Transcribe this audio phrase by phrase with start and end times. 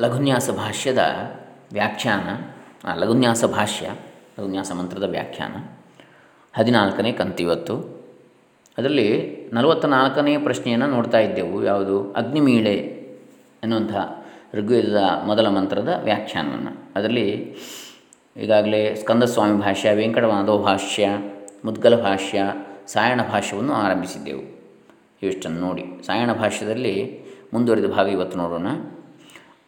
[0.00, 0.98] ಲಘುನ್ಯಾಸ ಭಾಷ್ಯದ
[1.72, 2.28] ವ್ಯಾಖ್ಯಾನ
[2.94, 3.90] ಲಘುನ್ಯಾಸ ಭಾಷ್ಯ,
[4.40, 5.56] ಲಘುನ್ಯಾಸ ಮಂತ್ರದ ವ್ಯಾಖ್ಯಾನ,
[6.58, 7.98] ಹದಿನಾಲ್ಕನೇ ಕಂತಿವತ್ತು.
[8.78, 11.64] ಅದರಲ್ಲಿ ನಲವತ್ತ ನಾಲ್ಕನೇ ಪ್ರಶ್ನೆಯನ್ನು ನೋಡ್ತಾ ಇದ್ದೆವು.
[11.64, 12.12] ಯಾವುದು?
[12.12, 12.74] ಅಗ್ನಿಮೀಳೆ
[13.62, 13.94] ಎನ್ನುವಂಥ
[14.54, 16.70] ಋಗ್ವೇದದ ಮೊದಲ ಮಂತ್ರದ ವ್ಯಾಖ್ಯಾನವನ್ನು.
[16.96, 17.56] ಅದರಲ್ಲಿ
[18.36, 21.08] ಈಗಾಗಲೇ ಸ್ಕಂದಸ್ವಾಮಿ ಭಾಷ್ಯ ವೆಂಕಟಮಾಧವ ಭಾಷ್ಯ,
[21.64, 22.42] ಮುದ್ಗಲ ಭಾಷ್ಯ,
[22.86, 24.42] ಸಾಯಣ ಭಾಷ್ಯವನ್ನು ಆರಂಭಿಸಿದ್ದೆವು.
[25.22, 25.84] ಇವಿಷ್ಟನ್ನು ನೋಡಿ.
[26.06, 28.66] ಸಾಯಣ ಭಾಷ್ಯದಲ್ಲಿ ಮುಂದುವರಿದ ಭಾಗ ಇವತ್ತು ನೋಡೋಣ.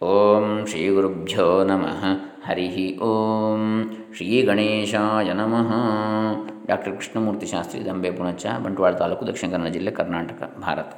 [0.02, 2.04] ಓಂ ಶ್ರೀ ಗುರುಭ್ಯೋ ನಮಃ.
[2.46, 3.90] ಹರಿ ಓಂ.
[4.16, 5.72] ಶ್ರೀ ಗಣೇಶಾಯ ನಮಃ.
[6.66, 10.94] ಡಾಕ್ಟರ್ ಕೃಷ್ಣಮೂರ್ತಿ ಶಾಸ್ತ್ರಿ ದಂಬೆ ಪುಣಚ, ಬಂಟ್ವಾಳ ತಾಲೂಕು, ದಕ್ಷಿಣ ಕನ್ನಡ ಜಿಲ್ಲೆ ಕರ್ನಾಟಕ, ಭಾರತ.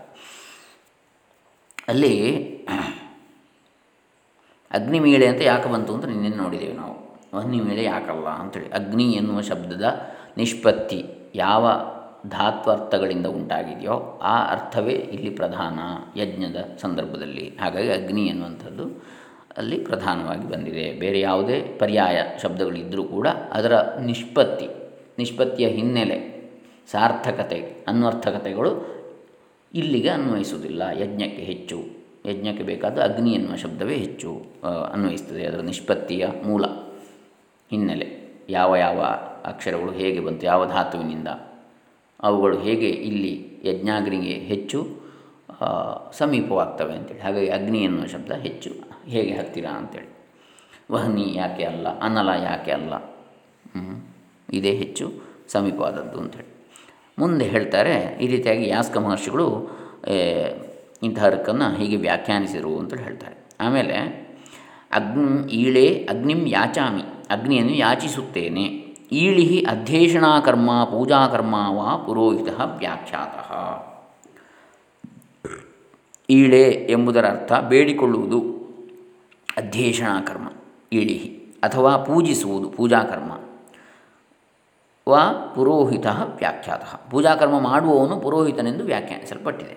[1.89, 2.47] ಅಲ್ಲಿ
[4.71, 7.21] ಅಗ್ನಿಮೀಳೆ ಅಂತ ಯಾಕೆ ಬಂತು ಅಂತ ನಿನ್ನೆ ನೋಡಿದ್ದೇವೆ ನಾವು.
[7.39, 10.01] ಅಗ್ನಿಮೀಳೆ ಯಾಕಲ್ಲ ಅಂಥೇಳಿ ಅಗ್ನಿ ಎನ್ನುವ ಶಬ್ದದ
[10.37, 11.05] ನಿಷ್ಪತ್ತಿ.
[11.35, 11.71] ಯಾವ
[12.27, 15.79] ಧಾತ್ವರ್ಥಗಳಿಂದ ಉಂಟಾಗಿದೆಯೋ ಆ ಅರ್ಥವೇ ಇಲ್ಲಿ ಪ್ರಧಾನ
[16.21, 17.47] ಯಜ್ಞದ ಸಂದರ್ಭದಲ್ಲಿ.
[17.61, 18.85] ಹಾಗಾಗಿ ಅಗ್ನಿ ಎನ್ನುವಂಥದ್ದು
[19.57, 20.93] ಅಲ್ಲಿ ಪ್ರಧಾನವಾಗಿ ಬಂದಿದೆ.
[20.93, 24.69] ಬೇರೆ ಯಾವುದೇ ಪರ್ಯಾಯ ಶಬ್ದಗಳಿದ್ದರೂ ಕೂಡ ಅದರ ನಿಷ್ಪತ್ತಿ,
[25.19, 26.19] ನಿಷ್ಪತ್ತಿಯ ಹಿನ್ನೆಲೆ,
[26.91, 28.73] ಸಾರ್ಥಕತೆ, ಅನ್ವರ್ಥಕತೆಗಳು
[29.75, 30.83] ಇಲ್ಲಿಗೆ ಅನ್ವಯಿಸುವುದಿಲ್ಲ.
[30.83, 31.79] ಯಜ್ಞಕ್ಕೆ ಹೆಚ್ಚು,
[32.27, 34.47] ಯಜ್ಞಕ್ಕೆ ಬೇಕಾದ ಅಗ್ನಿ ಎನ್ನುವ ಶಬ್ದವೇ ಹೆಚ್ಚು
[34.93, 35.47] ಅನ್ವಯಿಸ್ತದೆ.
[35.47, 36.65] ಅದರ ನಿಷ್ಪತ್ತಿಯ ಮೂಲ
[37.71, 38.09] ಹಿನ್ನೆಲೆ,
[38.49, 39.01] ಯಾವ ಯಾವ
[39.45, 41.29] ಅಕ್ಷರಗಳು ಹೇಗೆ ಬಂತು, ಯಾವ ಧಾತುವಿನಿಂದ
[42.23, 45.03] ಅವುಗಳು ಹೇಗೆ ಇಲ್ಲಿ ಯಜ್ಞಾಗ್ನಿಗೆ ಹೆಚ್ಚು
[46.19, 47.21] ಸಮೀಪವಾಗ್ತವೆ ಅಂತೇಳಿ.
[47.21, 48.71] ಹಾಗಾಗಿ ಅಗ್ನಿ ಎನ್ನುವ ಶಬ್ದ ಹೆಚ್ಚು.
[49.07, 50.09] ಹೇಗೆ ಹತ್ತಿರ ಅಂತೇಳಿ.
[50.93, 52.95] ವಹನಿ ಯಾಕೆ ಅಲ್ಲ, ಅನಲ ಯಾಕೆ ಅಲ್ಲ?
[54.53, 55.13] ಇದೇ ಹೆಚ್ಚು
[55.49, 56.51] ಸಮೀಪವಾದದ್ದು ಅಂಥೇಳಿ
[57.19, 59.47] ಮುಂದೆ ಹೇಳ್ತಾರೆ, ಈ ರೀತಿಯಾಗಿ ಯಾಸ್ಕ ಮಹರ್ಷಿಗಳು
[61.03, 63.37] ಇಂತಹ ಅರ್ಕನ್ನು ಹೀಗೆ ವ್ಯಾಖ್ಯಾನಿಸಿರು ಅಂತೇಳಿ ಹೇಳ್ತಾರೆ.
[63.61, 63.97] ಆಮೇಲೆ,
[64.93, 67.03] ಅಗ್ನಿ, ಈಳೆ ಅಗ್ನಿಂ ಯಾಚಾಮಿ.
[67.31, 68.82] ಅಗ್ನಿಯನ್ನು ಯಾಚಿಸುತ್ತೇನೆ.
[69.13, 73.53] ಈಳಿ ಅಧ್ಯೇಷಣಾಕರ್ಮ ಪೂಜಾಕರ್ಮ ವಾ ಪುರೋಹಿತ ವ್ಯಾಖ್ಯಾತ.
[76.31, 78.41] ಈಳೆ ಎಂಬುದರ ಅರ್ಥ ಬೇಡಿಕೊಳ್ಳುವುದು
[79.57, 80.49] ಅಧ್ಯೇಷಣಾಕರ್ಮ
[80.93, 83.33] ಈಳಿ ಅಥವಾ ಪೂಜಿಸುವುದು ಪೂಜಾಕರ್ಮ
[85.09, 87.11] ವಾ ಪುರೋಹಿತ ವ್ಯಾಖ್ಯಾತ.
[87.11, 89.77] ಪೂಜಾಕರ್ಮ ಮಾಡುವವನು ಪುರೋಹಿತನೆಂದು ವ್ಯಾಖ್ಯಾನಿಸಲ್ಪಟ್ಟಿದೆ.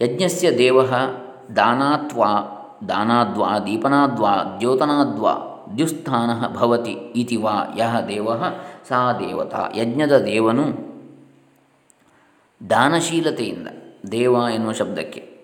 [0.00, 0.86] ಯಜ್ಞಸ್ಯ ದೇವ
[1.56, 2.32] ದಾನಾತ್ವಾ,
[2.88, 8.28] ದಾನಾದ್ವಾ, ದೀಪನಾದ್ವಾ, ದ್ಯೋತನಾದ್ವಾ ದ್ಯುಸ್ಥಾನ ಭವತಿ ಇತಿ ವಾ ಯಹ ದೇವ,
[8.88, 10.96] ಸಾ ದೇವತಾ, ಯಜ್ಞದ ದೇವನು
[12.70, 13.68] ದಾನಶೀಲತೆಯಿಂದ,
[14.12, 15.36] ದೇವ ಎನ್ನುವ ಶಬ್ದಕ್ಕೆ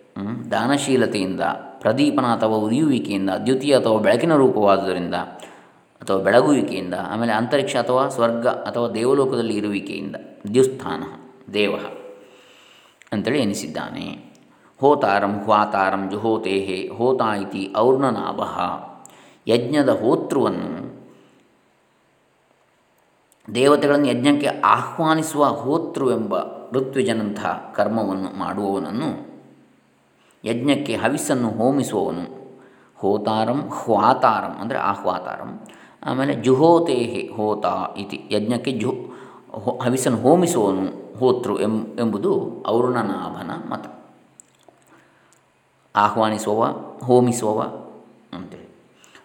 [0.50, 1.40] ದಾನಶೀಲತೆಯಿಂದ,
[1.80, 5.14] ಪ್ರದೀಪನ ಅಥವಾ ಉರಿಯುವಿಕೆಯಿಂದ ದ್ಯುತಿ ಅಥವಾ ಬೆಳಕಿನ ರೂಪವಾದುದರಿಂದ
[6.02, 10.16] ಅಥವಾ ಬೆಳಗುವಿಕೆಯಿಂದ, ಆಮೇಲೆ ಅಂತರಿಕ್ಷ ಅಥವಾ ಸ್ವರ್ಗ ಅಥವಾ ದೇವಲೋಕದಲ್ಲಿ ಇರುವಿಕೆಯಿಂದ,
[10.52, 11.02] ದ್ಯುಸ್ಥಾನ,
[11.54, 11.74] ದೇವ
[13.12, 14.32] ಅಂತೇಳಿ ಎನಿಸಿದ್ದಾನೆ.
[14.80, 18.40] ಹೋತಾರಂ ಹ್ವಾತಾರಂ ಜುಹೋತೇಹೆ, ಹೋತಾ ಇತಿ ಔರ್ಣನಾಭ.
[19.46, 20.82] ಯಜ್ಞದ ಹೋತೃವನ್ನು
[23.54, 26.34] ದೇವತೆಗಳನ್ನು ಯಜ್ಞಕ್ಕೆ ಆಹ್ವಾನಿಸುವ ಹೋತೃವೆಂಬ
[26.72, 29.32] ಋತ್ವಿಜನಂತಹ ಕರ್ಮವನ್ನು ಮಾಡುವವನನ್ನು
[30.44, 32.42] ಯಜ್ಞಕ್ಕೆ ಹವಿಸ್ಸನ್ನು ಹೋಮಿಸುವವನು.
[32.96, 35.60] ಹೋತಾರಂ ಹ್ವಾತಾರಂ ಅಂದರೆ ಆಹ್ವಾತಾರಂ.
[36.02, 37.64] ಆಮೇಲೆ ಜುಹೋತೇಹೆ ಹೋತ
[37.96, 38.90] ಇತಿ ಯಜ್ಞಕ್ಕೆ ಜು
[39.82, 43.86] ಹವಿಸನ್ನು ಹೋಮಿಸುವವನು ಹೋತೃ ಎಂ ಎಂಬುದು ಔರ್ಣನಾಭನ ಮತ.
[45.96, 46.64] ಆಹ್ವಾನಿಸುವವ,
[47.04, 47.81] ಹೋಮಿಸುವವ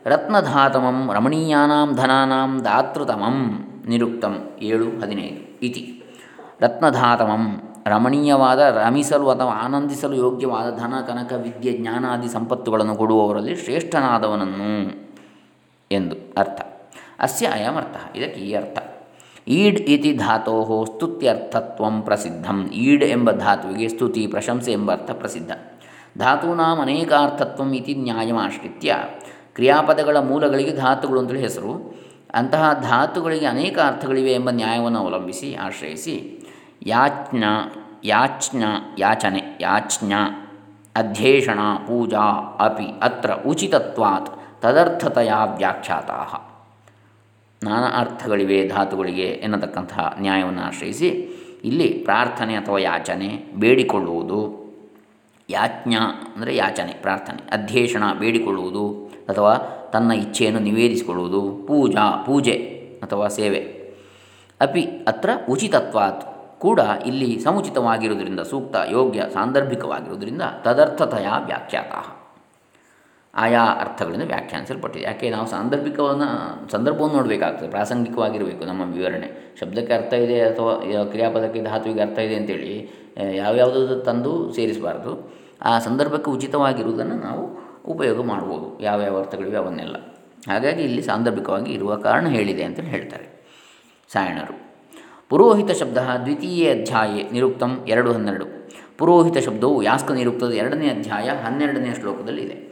[0.07, 3.37] ರತ್ನಧಾತಮಂ ರಮಣೀಯಾನಾಂ ಧನಾನಾಂ ದಾತೃತಮಂ
[3.87, 6.03] ನಿರುಕ್ತಂ ಏಳು ಹದಿನೈದು ಇತಿ.
[6.61, 14.69] ರತ್ನಧಾತಮಂ ರಮಣೀಯವಾದ, ರಮಿಸಲು ಅಥವಾ ಆನಂದಿಸಲು ಯೋಗ್ಯವಾದ ಧನ, ಕನಕ, ವಿದ್ಯೆ, ಜ್ಞಾನಾದಿ ಸಂಪತ್ತುಗಳನ್ನು ಕೊಡುವವರಲ್ಲಿ ಶ್ರೇಷ್ಠನಾದವನನ್ನು
[15.91, 16.61] ಎಂದು ಅರ್ಥ.
[17.19, 18.77] ಅಸ್ಯ ಅಯಮರ್ಥ ಇದಕ್ಕೆ ಈ ಅರ್ಥ.
[19.47, 22.65] ಈಡ್ ಇತಿ ಧಾತೋ ಸ್ತುತ್ಯರ್ಥತ್ವ ಪ್ರಸಿದ್ಧಂ.
[22.65, 25.51] ಈಡ್ ಎಂಬ ಧಾತುವಿಗೆ ಸ್ತುತಿ, ಪ್ರಶಂಸೆ ಎಂಬ ಅರ್ಥ ಪ್ರಸಿದ್ಧ.
[26.17, 28.95] ಧಾತೂನಾಂ ಅನೇಕಾರ್ಥತ್ವ ಇತಿ ನ್ಯಾಯಮಾಶ್ರಿತ್ಯ.
[29.57, 31.95] ಕ್ರಿಯಾಪದಗಳ ಮೂಲಗಳಿಗೆ ಧಾತುಗಳು ಅಂತೇಳಿ ಹೆಸರು.
[32.33, 36.45] ಅಂತಹ ಧಾತುಗಳಿಗೆ ಅನೇಕ ಅರ್ಥಗಳಿವೆ ಎಂಬ ನ್ಯಾಯವನ್ನು ಅವಲಂಬಿಸಿ ಆಶ್ರಯಿಸಿ
[36.85, 37.43] ಯಾಚ್ಞ
[38.03, 38.63] ಯಾಚ್ಞ
[38.97, 40.13] ಯಾಚನೆ ಯಾಚ್ಞ
[40.95, 46.09] ಅಧ್ಯೇಷಣ, ಪೂಜಾ, ಅಪಿ, ಅತ್ರ, ಉಚಿತತ್ವಾತ್, ತದರ್ಥತೆಯ ವ್ಯಾಖ್ಯಾತ
[47.63, 51.09] ನಾನಾ ಅರ್ಥಗಳಿವೆ ಧಾತುಗಳಿಗೆ ಎನ್ನತಕ್ಕಂತಹ ನ್ಯಾಯವನ್ನು ಆಶ್ರಯಿಸಿ,
[51.63, 54.39] ಇಲ್ಲಿ ಪ್ರಾರ್ಥನೆ ಅಥವಾ ಯಾಚನೆ, ಬೇಡಿಕೊಳ್ಳುವುದು
[55.49, 55.95] ಯಾಜ್ಞ
[56.35, 59.53] ಅಂದರೆ ಯಾಚನೆ, ಪ್ರಾರ್ಥನೆ, ಅಧ್ಯೇಷಣ, ಬೇಡಿಕೊಳ್ಳುವುದು ಅಥವಾ
[59.93, 62.55] ತನ್ನ ಇಚ್ಛೆಯನ್ನು ನಿವೇದಿಸಿಕೊಳ್ಳುವುದು, ಪೂಜಾ, ಪೂಜೆ
[63.03, 63.61] ಅಥವಾ ಸೇವೆ.
[64.61, 66.23] ಅಪಿ ಅತ್ರ ಉಚಿತತ್ವಾತ್
[66.59, 71.93] ಕೂಡ ಇಲ್ಲಿ ಸಮುಚಿತವಾಗಿರುವುದರಿಂದ, ಸೂಕ್ತ, ಯೋಗ್ಯ, ಸಾಂದರ್ಭಿಕವಾಗಿರುವುದರಿಂದ ತದರ್ಥತೆಯ ವ್ಯಾಖ್ಯಾತ
[73.35, 75.05] ಆಯಾ ಅರ್ಥಗಳಿಂದ ವ್ಯಾಖ್ಯಾನಿಸಲ್ಪಟ್ಟಿದೆ.
[75.05, 76.29] ಯಾಕೆ ನಾವು ಸಾಂದರ್ಭಿಕವನ್ನು,
[76.71, 79.55] ಸಂದರ್ಭವನ್ನು ನೋಡಬೇಕಾಗ್ತದೆ, ಪ್ರಾಸಂಗಿಕವಾಗಿರಬೇಕು ನಮ್ಮ ವಿವರಣೆ.
[79.59, 82.73] ಶಬ್ದಕ್ಕೆ ಅರ್ಥ ಇದೆ ಅಥವಾ ಕ್ರಿಯಾಪದಕ್ಕೆ ಧಾತುವಿಗೆ ಅರ್ಥ ಇದೆ ಅಂತೇಳಿ
[83.35, 85.11] ಯಾವ್ಯಾವುದು ತಂದು ಸೇರಿಸಬಾರ್ದು.
[85.61, 88.79] ಆ ಸಂದರ್ಭಕ್ಕೆ ಉಚಿತವಾಗಿರುವುದನ್ನು ನಾವು ಉಪಯೋಗ ಮಾಡ್ಬೋದು.
[88.83, 89.95] ಯಾವ್ಯಾವ ಅರ್ಥಗಳಿವೆ ಅವನ್ನೆಲ್ಲ.
[90.47, 93.27] ಹಾಗಾಗಿ ಇಲ್ಲಿ ಸಾಂದರ್ಭಿಕವಾಗಿ ಇರುವ ಕಾರಣ ಹೇಳಿದೆ ಅಂತೇಳಿ ಹೇಳ್ತಾರೆ
[94.13, 94.67] ಸಾಯಣರು.
[95.29, 98.45] ಪುರೋಹಿತ ಶಬ್ದ ದ್ವಿತೀಯ ಅಧ್ಯಾಯ ನಿರುಕ್ತಂ ಎರಡು ಹನ್ನೆರಡು.
[98.97, 102.67] ಪುರೋಹಿತ ಶಬ್ದವು ಯಾಸ್ಕ ನಿರುಕ್ತದ ಎರಡನೇ ಅಧ್ಯಾಯ ಹನ್ನೆರಡನೇ ಶ್ಲೋಕದಲ್ಲಿದೆ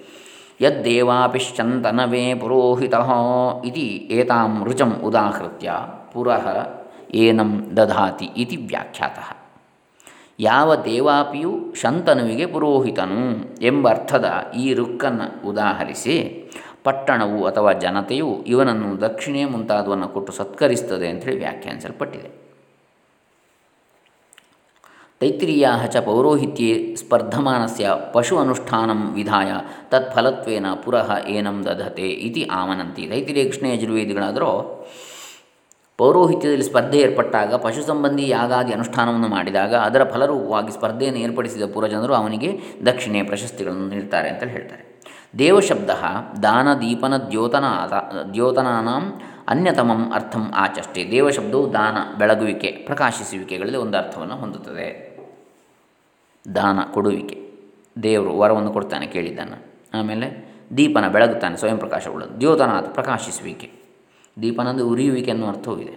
[0.61, 2.93] ಯದ್ದೇವಾಪಿಶ್ಚಂತನವೇ ಪುರೋಹಿತ
[3.65, 5.71] ಇತಿ ಏತಾಂ ರುಚಂ ಉದಾಹೃತ್ಯ.
[6.13, 6.47] ಪುರಃ
[7.13, 9.34] ಏನಂ ದಧಾತಿ ಇತಿ ವ್ಯಾಖ್ಯಾತಃ.
[10.39, 13.21] ಯಾವ ದೇವಾಪಿಯು ಶಂತನುವಿಗೆ ಪುರೋಹಿತನು
[13.61, 14.25] ಎಂಬ ಅರ್ಥದ
[14.57, 16.15] ಈ ರುಕ್ಕನ್ನು ಉದಾಹರಿಸಿ,
[16.83, 22.45] ಪಟ್ಟಣವು ಅಥವಾ ಜನತೆಯು ಇವನನ್ನು ದಕ್ಷಿಣೆ ಮುಂತಾದವನ್ನು ಕೊಟ್ಟು ಸತ್ಕರಿಸ್ತದೆ ಅಂತೇಳಿ ವ್ಯಾಖ್ಯಾನಿಸಲ್ಪಟ್ಟಿದೆ.
[25.19, 29.51] ತೈತ್ರಿಯಾ ಚ ಪೌರೋಹಿತ್ಯೆ ಸ್ಪರ್ಧಮಾನಸ್ಯ ಪಶು ಅನುಷ್ಠಾನಂ ವಿಧಾಯ
[29.89, 33.07] ತತ್ಫಲತ್ವೇನ ಪುರಃ ಏನಂ ದಧತೆ ಇತಿ ಆಮನಂತಿ.
[33.07, 34.51] ತೈತ್ರಿಯ ಕೃಷ್ಣ ಯಜುರ್ವೇದಿಗಳಾದರೂ
[35.97, 43.23] ಪೌರೋಹಿತ್ಯದಲ್ಲಿ ಸ್ಪರ್ಧೆ ಏರ್ಪಟ್ಟಾಗ ಪಶು ಸಂಬಂಧಿ ಯಾಗಾದಿ ಅನುಷ್ಠಾನವನ್ನು ಮಾಡಿದಾಗ ಅದರ ಫಲರೂಪವಾಗಿ ಸ್ಪರ್ಧೆಯನ್ನು ಏರ್ಪಡಿಸಿದ ಪೂರ್ವಜನರು ಅವನಿಗೆ ದಕ್ಷಿಣೆ
[43.23, 45.01] ಪ್ರಶಸ್ತಿಗಳನ್ನು ನೀಡ್ತಾರೆ ಅಂತ ಹೇಳ್ತಾರೆ.
[45.39, 45.89] ದೇವಶಬ್ದ
[46.43, 47.63] ದಾನ ದೀಪನ ದ್ಯೋತನ
[48.33, 51.11] ದ್ಯೋತನಾಂ ಅನ್ಯತಮಂ ಅರ್ಥಂ ಆಚಷ್ಟೆ.
[51.11, 55.15] ದೇವಶಬ್ದವು ದಾನ, ಬೆಳಗುವಿಕೆ, ಪ್ರಕಾಶಿಸುವಿಕೆಗಳಲ್ಲಿ ಒಂದು ಅರ್ಥವನ್ನು ಹೊಂದುತ್ತದೆ.
[56.55, 57.45] ದಾನ, ಕೊಡುವಿಕೆ.
[58.03, 63.84] ದೇವರು ವರವನ್ನು ಕೊಡ್ತಾನೆ ಕೇಳಿದ್ದಾನೆ ಆಮೇಲೆ ದೀಪನ ಬೆಳಗುತ್ತಾನೆ ಸ್ವಯಂ ಪ್ರಕಾಶಗಳು ದ್ಯೋತನಾಥ ಪ್ರಕಾಶಿಸುವಿಕೆ.
[64.41, 65.95] ದೀಪನಂದು ಉರಿಯುವಿಕೆ ಅನ್ನೋ ಅರ್ಥವೂ ಇದೆ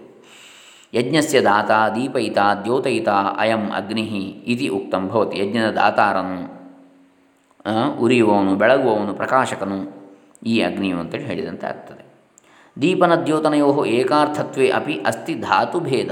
[0.93, 4.03] ಯಜ್ಞಸ್ಯ ದಾತ ದೀಪಯಿತ ದ್ಯೋತಯಿತ ಅಯಂ ಅಗ್ನಿ
[4.51, 5.35] ಇತಿ ಉಕ್ತಂ ಭವತಿ.
[5.39, 6.37] ಯಜ್ಞದ ದಾತಾರನು
[7.99, 9.79] ಉರಿಯುವವನು, ಬೆಳಗುವವನು, ಪ್ರಕಾಶಕನು
[10.45, 12.03] ಈ ಅಗ್ನಿಯು ಅಂತೇಳಿ ಹೇಳಿದಂತೆ ಆಗ್ತದೆ.
[12.81, 16.11] ದೀಪನ ದ್ಯೋತನಯೋ ಏಕಾರ್ಥತ್ವೇ ಅಪಿ ಅಸ್ತಿ ಧಾತುಭೇದ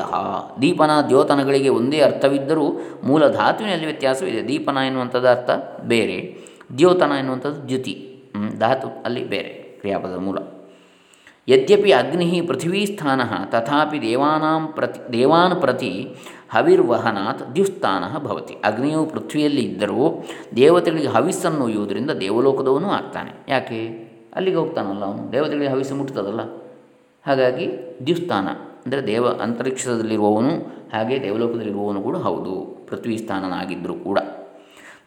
[0.61, 2.65] ದೀಪನ ದ್ಯೋತನಗಳಿಗೆ ಒಂದೇ ಅರ್ಥವಿದ್ದರೂ
[3.03, 5.49] ಮೂಲ ಧಾತುವಿನಲ್ಲಿ ವ್ಯತ್ಯಾಸವಿದೆ ದೀಪನ ಎನ್ನುವಂಥದ್ದು ಅರ್ಥ
[5.83, 6.17] ಬೇರೆ,
[6.77, 7.95] ದ್ಯೋತನ ಎನ್ನುವಂಥದ್ದು ದ್ಯುತಿ
[8.59, 10.37] ಧಾತು ಅಲ್ಲಿ ಬೇರೆ ಕ್ರಿಯಾಪದ ಮೂಲ.
[11.49, 16.15] ಯದ್ಯಪಿ ಅಗ್ನಿ ಪೃಥ್ವೀಸ್ಥಾನ ತಥಾಪಿ ದೇವಾನಾಂ ಪ್ರತಿ, ದೇವಾನ್ ಪ್ರತಿ
[16.49, 18.53] ಹವಿರ್ವಹನಾತ್ ದ್ಯುಸ್ಥಾನ ಭವತಿ.
[18.53, 23.31] ಅಗ್ನಿಯು ಪೃಥ್ವಿಯಲ್ಲಿ ಇದ್ದರೂ ದೇವತೆಗಳಿಗೆ ಹವಿಸ್ಸನ್ನು ಒಯ್ಯುವುದರಿಂದ ದೇವಲೋಕದವನು ಆಗ್ತಾನೆ.
[23.49, 23.87] ಯಾಕೆ?
[24.35, 25.31] ಅಲ್ಲಿಗೆ ಹೋಗ್ತಾನಲ್ಲ ಅವನು.
[25.31, 26.39] ದೇವತೆಗಳಿಗೆ ಹವಿಸ್ಸು ಮುಟ್ತದಲ್ಲ.
[27.27, 28.47] ಹಾಗಾಗಿ ದ್ಯುಸ್ಥಾನ
[28.85, 30.53] ಅಂದರೆ ದೇವ ಅಂತರಿಕ್ಷದಲ್ಲಿರುವವನು,
[30.93, 32.85] ಹಾಗೆ ದೇವಲೋಕದಲ್ಲಿರುವವನು ಕೂಡ ಹೌದು.
[32.89, 34.19] ಪೃಥ್ವಿ ಸ್ಥಾನನಾಗಿದ್ದರೂ ಕೂಡ.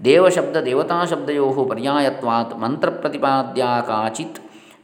[0.04, 3.62] ದೇವಶಬ್ದ ದೇವತಾ ಶಬ್ದಯೋ ಪರ್ಯಾಯತ್ವಾತ್ ಮಂತ್ರ ಪ್ರತಿಪಾದ್ಯ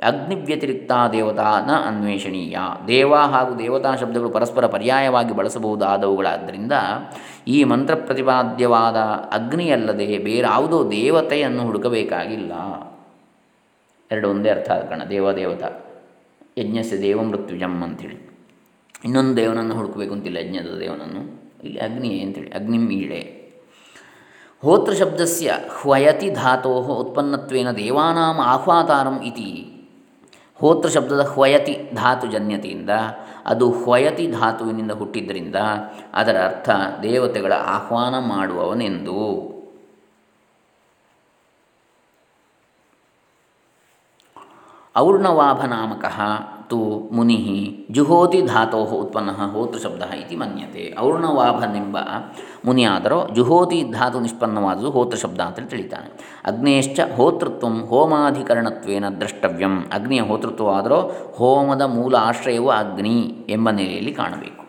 [0.01, 2.57] ಕಾಚಿತ್ ಅಗ್ನಿವ್ಯತಿರಿಕ್ತ ದೇವತಾ ನ ಅನ್ವೇಷಣೀಯ.
[2.89, 6.73] ದೇವ ಹಾಗೂ ದೇವತಾ ಶಬ್ದಗಳು ಪರಸ್ಪರ ಪರ್ಯಾಯವಾಗಿ ಬಳಸಬಹುದಾದವುಗಳಾದ್ದರಿಂದ
[7.49, 8.97] ಈ ಮಂತ್ರ ಪ್ರತಿಪಾದ್ಯವಾದ
[9.33, 12.53] ಅಗ್ನಿಯಲ್ಲದೆ ಬೇರಾವುದೋ ದೇವತೆಯನ್ನು ಹುಡುಕಬೇಕಾಗಿಲ್ಲ.
[14.13, 15.69] ಎರಡು ಒಂದೇ ಅರ್ಥ ಕಣ ದೇವ, ದೇವತಾ,
[16.59, 18.39] ಯಜ್ಞಸ್ಯ ದೇವ ಮೃತ್ಯುಜಂ ಅಂಥೇಳಿ.
[19.05, 21.53] ಇನ್ನೊಂದು ದೇವನನ್ನು ಹುಡುಕಬೇಕು ಅಂತಿಲ್ಲ, ಯಜ್ಞದ ದೇವನನ್ನು.
[21.65, 23.51] ಇಲ್ಲಿ ಅಗ್ನಿಯೇ ಅಂತೇಳಿ ಅಗ್ನಿಂ ಈಳೆ.
[24.63, 24.93] ಹೋತ್ರ
[25.83, 29.73] ಹ್ವಯತಿ ಧಾತೋ ಉತ್ಪನ್ನತ್ವೇನ ದೇವಾನಾಂ ಆಹ್ವಾತಾರಂ ಇತಿ.
[30.61, 32.91] ಹೋತೃ ಶಬ್ದದ ಹ್ವಯತಿ ಧಾತು ಜನ್ಯತೆಯಿಂದ
[33.47, 35.57] ಅದು ಹ್ವಯತಿ ಧಾತುವಿನಿಂದ ಹುಟ್ಟಿದ್ದರಿಂದ
[36.15, 36.71] ಅದರ ಅರ್ಥ
[37.03, 39.56] ದೇವತೆಗಳ ಆಹ್ವಾನ ಮಾಡುವವನೆಂದು.
[44.99, 46.05] ಔರ್ಣವಾಭನಾಮಕ
[47.13, 50.97] ಮುನಿ ಜುಹೋತಿ ಧಾತೋ ಉತ್ಪನ್ನ ಹೋತೃ ಶಬ್ದ ಇತಿ ಮನ್ಯತೆ.
[51.01, 51.99] ಔರ್ಣವಾಭನೆಂಬ
[52.65, 56.41] ಮುನಿಯಾದರೂ ಜುಹೋತಿ ಧಾತು ನಿಷ್ಪನ್ನವಾದುದು ಹೋತೃ ಶಬ್ದ ಅಂತೇಳಿ ತಿಳಿತಾನೆ.
[56.45, 59.81] ಅಗ್ನೇಶ್ಚ ಹೋತೃತ್ವ ಹೋಮಾಧಿಕರಣತ್ವೇನ ದ್ರಷ್ಟವ್ಯಂ.
[59.93, 61.01] ಅಗ್ನಿಯ ಹೋತೃತ್ವವಾದರೂ
[61.37, 64.67] ಹೋಮದ ಮೂಲ ಆಶ್ರಯವು ಅಗ್ನಿ ಎಂಬ ನೆಲೆಯಲ್ಲಿ ಕಾಣಬೇಕು.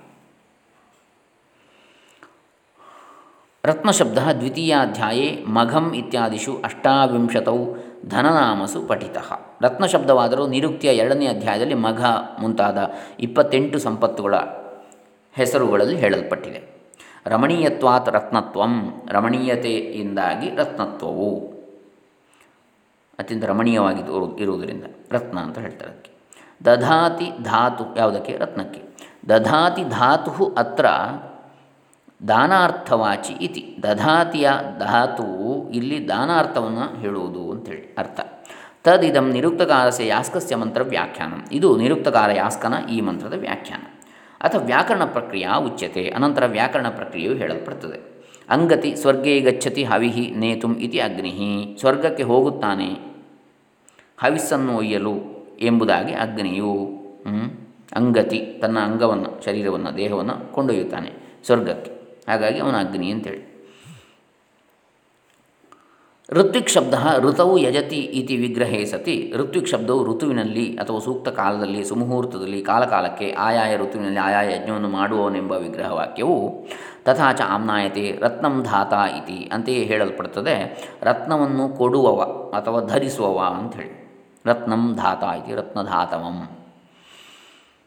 [3.65, 7.57] ರತ್ನಶಬ್ದ ದ್ವಿತೀಯಾಧ್ಯಾಯೇ ಮಘಂ ಇತ್ಯಾದಿಷು ಅಷ್ಟಾವಿಂಶತೌ
[8.09, 9.17] ಧನನಾಮಸು ಪಠಿತ.
[9.61, 12.05] ರತ್ನಶಬ್ದವಾದರೂ ನಿರುಕ್ತಿಯ ಎರಡನೇ ಅಧ್ಯಾಯದಲ್ಲಿ ಮಘ
[12.39, 12.77] ಮುಂತಾದ
[13.19, 14.35] ಇಪ್ಪತ್ತೆಂಟು ಸಂಪತ್ತುಗಳ
[15.33, 16.77] ಹೆಸರುಗಳಲ್ಲಿ ಹೇಳಲ್ಪಟ್ಟಿದೆ
[17.25, 21.39] ರಮಣೀಯತ್ವಾತ್ ರತ್ನತ್ವಂ, ರಮಣೀಯತೆಯಿಂದಾಗಿ ರತ್ನತ್ವವು.
[23.19, 24.01] ಅತ್ಯಂತ ರಮಣೀಯವಾಗಿ
[24.41, 26.11] ಇರುವುದರಿಂದ ರತ್ನ ಅಂತ ಹೇಳ್ತಾರೆ ಅದಕ್ಕೆ.
[26.65, 28.37] ದಧಾತಿ ಧಾತು ಯಾವುದಕ್ಕೆ?
[28.37, 28.81] ರತ್ನಕ್ಕೆ.
[29.29, 30.85] ದಧಾತಿ ಧಾತು ಅತ್ರ
[32.27, 33.77] ದಾನಾರ್ಥವಾಚಿ ಇತಿ.
[33.83, 34.49] ದಧಾತಿಯ
[34.79, 38.19] ಧಾತುವು ಇಲ್ಲಿ ದಾನಾರ್ಥವನ್ನು ಹೇಳುವುದು ಅಂತೇಳಿ ಅರ್ಥ.
[38.87, 43.81] ತದಿದಂ ನಿರುಕ್ತಕಾರಸ್ಯ ಯಾಸ್ಕಸ್ಯ ಮಂತ್ರ ವ್ಯಾಖ್ಯಾನ ಇದು ನಿರುಕ್ತಕಾರ ಯಾಸ್ಕನ ಈ ಮಂತ್ರದ ವ್ಯಾಖ್ಯಾನ.
[44.41, 47.97] ಅಥವಾ ವ್ಯಾಕರಣ ಪ್ರಕ್ರಿಯೆ ಉಚ್ಯತೆ, ಅನಂತರ ವ್ಯಾಕರಣ ಪ್ರಕ್ರಿಯೆಯು ಹೇಳಲ್ಪಡುತ್ತದೆ
[48.49, 52.89] ಅಂಗತಿ ಸ್ವರ್ಗೇ ಗಚ್ಚತಿ ಹವಿಹಿ ನೇತುಂ ಇತಿ ಅಗ್ನಿ ಸ್ವರ್ಗಕ್ಕೆ ಹೋಗುತ್ತಾನೆ
[54.23, 55.15] ಹವಿಸ್ಸನ್ನು ಒಯ್ಯಲು
[55.59, 56.73] ಎಂಬುದಾಗಿ ಅಗ್ನಿಯು
[57.95, 61.11] ಅಂಗತಿ ತನ್ನ ಅಂಗವನ್ನು, ಶರೀರವನ್ನು, ದೇಹವನ್ನು ಕೊಂಡೊಯ್ಯುತ್ತಾನೆ
[61.45, 61.91] ಸ್ವರ್ಗಕ್ಕೆ.
[62.27, 63.46] ಹಾಗಾಗಿ ಅವನ ಅಗ್ನಿ ಅಂತೇಳಿ.
[66.31, 69.33] ಋತ್ವಿಕ್ ಶಬ್ದ ಋತವು ಯಜತಿ ಇತಿ ವಿಗ್ರಹೇ ಸತಿ.
[69.35, 76.67] ಋತ್ವಿಕ್ ಶಬ್ದವು ಋತುವಿನಲ್ಲಿ ಅಥವಾ ಸೂಕ್ತ ಕಾಲದಲ್ಲಿ, ಸುಮುಹೂರ್ತದಲ್ಲಿ, ಕಾಲಕಾಲಕ್ಕೆ ಆಯಾಯ ಋತುವಿನಲ್ಲಿ ಆಯಾಯ ಯಜ್ಞವನ್ನು ಮಾಡುವವನೆಂಬ ವಿಗ್ರಹ ವಾಕ್ಯವು
[77.03, 80.87] ತಥಾಚ ಆಮ್ನಾಯತೆ ರತ್ನಂ ಧಾತ ಇತಿ ಅಂತೆಯೇ ಹೇಳಲ್ಪಡುತ್ತದೆ.
[81.03, 82.21] ರತ್ನವನ್ನು ಕೊಡುವವ
[82.57, 84.07] ಅಥವಾ ಧರಿಸುವವ ಅಂಥೇಳಿ.
[84.45, 86.49] ರತ್ನಂ ಧಾತ ಇತಿ, ರತ್ನಧಾತವಂ.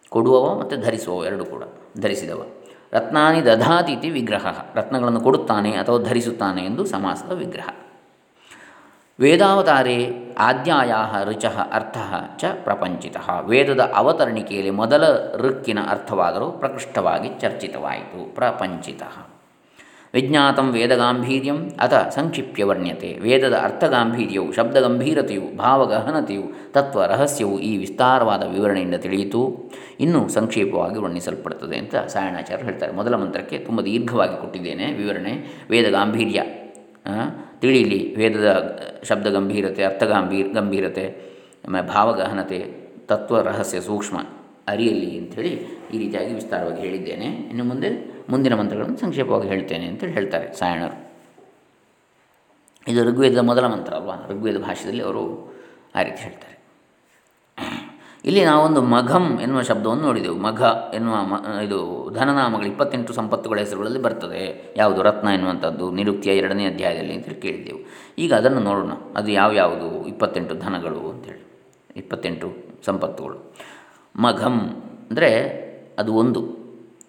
[0.09, 1.63] ಕೊಡುವವ ಮತ್ತು ಧರಿಸುವವ ಎರಡು ಕೂಡ,
[2.01, 2.47] ಧರಿಸಿದವ.
[2.93, 4.47] ರತ್ನಾನಿ ದಧಾತಿ ಇತಿ ವಿಗ್ರಹ.
[4.75, 7.69] ರತ್ನಗಳನ್ನು ಕೊಡುತ್ತಾನೆ ಅಥವಾ ಧರಿಸುತ್ತಾನೆ ಎಂದು ಸಮಾಸದ ವಿಗ್ರಹ.
[9.21, 9.97] ವೇದಾವತಾರೇ
[10.39, 10.93] ಆದ್ಯಾಯ
[11.25, 11.97] ರುಚಃ ಅರ್ಥ
[12.37, 13.17] ಚ ಪ್ರಪಂಚಿತ.
[13.47, 15.05] ವೇದದ ಅವತರಣಿಕೆಯಲ್ಲಿ ಮೊದಲ
[15.37, 18.35] ಋಕ್ಕಿನ ಅರ್ಥವಾದರೂ ಪ್ರಕೃಷ್ಟವಾಗಿ ಚರ್ಚಿತವಾಯಿತು.
[18.35, 19.03] ಪ್ರಪಂಚಿತ.
[20.15, 23.19] ವಿಜ್ಞಾತಂ ವೇದಗಾಂಭೀರ್ಯಂ ಅಥ ಸಂಕ್ಷಿಪ್ಯ ವರ್ಣ್ಯತೆ.
[23.19, 29.59] ವೇದದ ಅರ್ಥಗಾಂಭೀರ್ಯವು, ಶಬ್ದಗಂಭೀರತೆಯು, ಭಾವಗಹನತೆಯು ತತ್ವ ರಹಸ್ಯವು ಈ ವಿಸ್ತಾರವಾದ ವಿವರಣೆಯಿಂದ ತಿಳಿಯಿತು.
[30.01, 32.93] ಇನ್ನೂ ಸಂಕ್ಷೇಪವಾಗಿ ವರ್ಣಿಸಲ್ಪಡುತ್ತದೆ ಅಂತ ಸಾಯಣಾಚಾರ್ಯರು ಹೇಳ್ತಾರೆ.
[32.93, 35.65] ಮೊದಲ ಮಂತ್ರಕ್ಕೆ ತುಂಬ ದೀರ್ಘವಾಗಿ ಕೊಟ್ಟಿದ್ದೇನೆ ವಿವರಣೆ.
[35.71, 36.43] ವೇದ ಗಾಂಭೀರ್ಯ
[37.61, 38.51] ತಿಳಿಯಲಿ ವೇದದ
[39.03, 41.05] ಶಬ್ದ ಗಂಭೀರತೆ ಅರ್ಥ ಗಂಭೀರ ಗಂಭೀರತೆ,
[41.65, 42.59] ಆಮೇಲೆ ಭಾವಗಹನತೆ
[43.07, 44.19] ತತ್ವ ರಹಸ್ಯ ಸೂಕ್ಷ್ಮ,
[44.69, 45.53] ಅರಿಯಲಿ ಅಂಥೇಳಿ
[45.95, 47.29] ಈ ರೀತಿಯಾಗಿ ವಿಸ್ತಾರವಾಗಿ ಹೇಳಿದ್ದೇನೆ.
[47.51, 47.91] ಇನ್ನು ಮುಂದೆ
[48.29, 50.97] ಮುಂದಿನ ಮಂತ್ರಗಳನ್ನು ಸಂಕ್ಷೇಪವಾಗಿ ಹೇಳ್ತೇನೆ ಅಂತೇಳಿ ಹೇಳ್ತಾರೆ ಸಾಯಣರು.
[52.89, 54.17] ಇದು ಋಗ್ವೇದದ ಮೊದಲ ಮಂತ್ರ ಅಲ್ವಾ?
[54.31, 55.25] ಋಗ್ವೇದ ಭಾಷೆಯಲ್ಲಿ ಅವರು
[55.95, 56.57] ಆ ರೀತಿ ಹೇಳ್ತಾರೆ.
[58.25, 60.37] ಇಲ್ಲಿ ನಾವೊಂದು ಮಘಂ ಎನ್ನುವ ಶಬ್ದವನ್ನು ನೋಡಿದೆವು.
[60.37, 60.63] ಮಘ
[60.95, 64.75] ಎನ್ನುವ ಮ, ಇದು ಧನನಾಮಗಳು ಇಪ್ಪತ್ತೆಂಟು ಸಂಪತ್ತುಗಳ ಹೆಸರುಗಳಲ್ಲಿ ಬರ್ತದೆ.
[64.77, 65.03] ಯಾವುದು?
[65.03, 65.91] ರತ್ನ ಎನ್ನುವಂಥದ್ದು.
[65.91, 67.79] ನಿರುಕ್ತಿಯ ಎರಡನೇ ಅಧ್ಯಾಯದಲ್ಲಿ ಅಂತೇಳಿ ಕೇಳಿದ್ದೆವು
[68.19, 68.91] ಈಗ ಅದನ್ನು ನೋಡೋಣ.
[69.17, 72.55] ಅದು ಯಾವ್ಯಾವುದು ಇಪ್ಪತ್ತೆಂಟು ಧನಗಳು ಅಂತೇಳಿ ಇಪ್ಪತ್ತೆಂಟು
[72.87, 73.55] ಸಂಪತ್ತುಗಳು.
[74.17, 74.61] ಮಘಂ
[75.11, 75.31] ಅಂದರೆ
[75.99, 76.61] ಅದು ಒಂದು.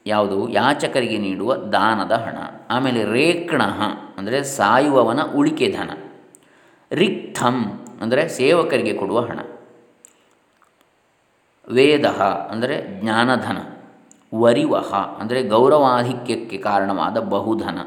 [0.06, 0.50] ಯಾವುದು?
[0.50, 2.38] ಯಾಚಕರಿಗೆ ನೀಡುವ ದಾನದ ಹಣ.
[2.70, 3.62] ಆಮೇಲೆ ರೇಕ್ಣ
[4.18, 5.92] ಅಂದರೆ ಸಾಯುವವನ ಉಳಿಕೆ ಧನ.
[6.92, 9.40] ರಿಕ್ಥಂ ಅಂದರೆ ಸೇವಕರಿಗೆ ಕೊಡುವ ಹಣ.
[11.78, 12.08] ವೇದ
[12.54, 13.60] ಅಂದರೆ ಜ್ಞಾನಧನ
[14.34, 17.80] ವರಿವಹ ಅಂದರೆ ಗೌರವಾಧಿಕ್ಯಕ್ಕೆ ಕಾರಣವಾದ ಬಹುಧನ,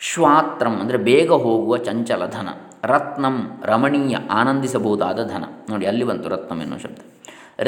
[0.00, 2.48] ಶ್ವಾತ್ರಂ ಅಂದರೆ ಬೇಗ ಹೋಗುವ ಚಂಚಲ ಧನ,
[2.92, 3.36] ರತ್ನಂ
[3.70, 5.44] ರಮಣೀಯ ಆನಂದಿಸಬಹುದಾದ ಧನ.
[5.70, 7.00] ನೋಡಿ, ಅಲ್ಲಿ ಬಂತು ರತ್ನಂ ಎನ್ನುವ ಶಬ್ದ.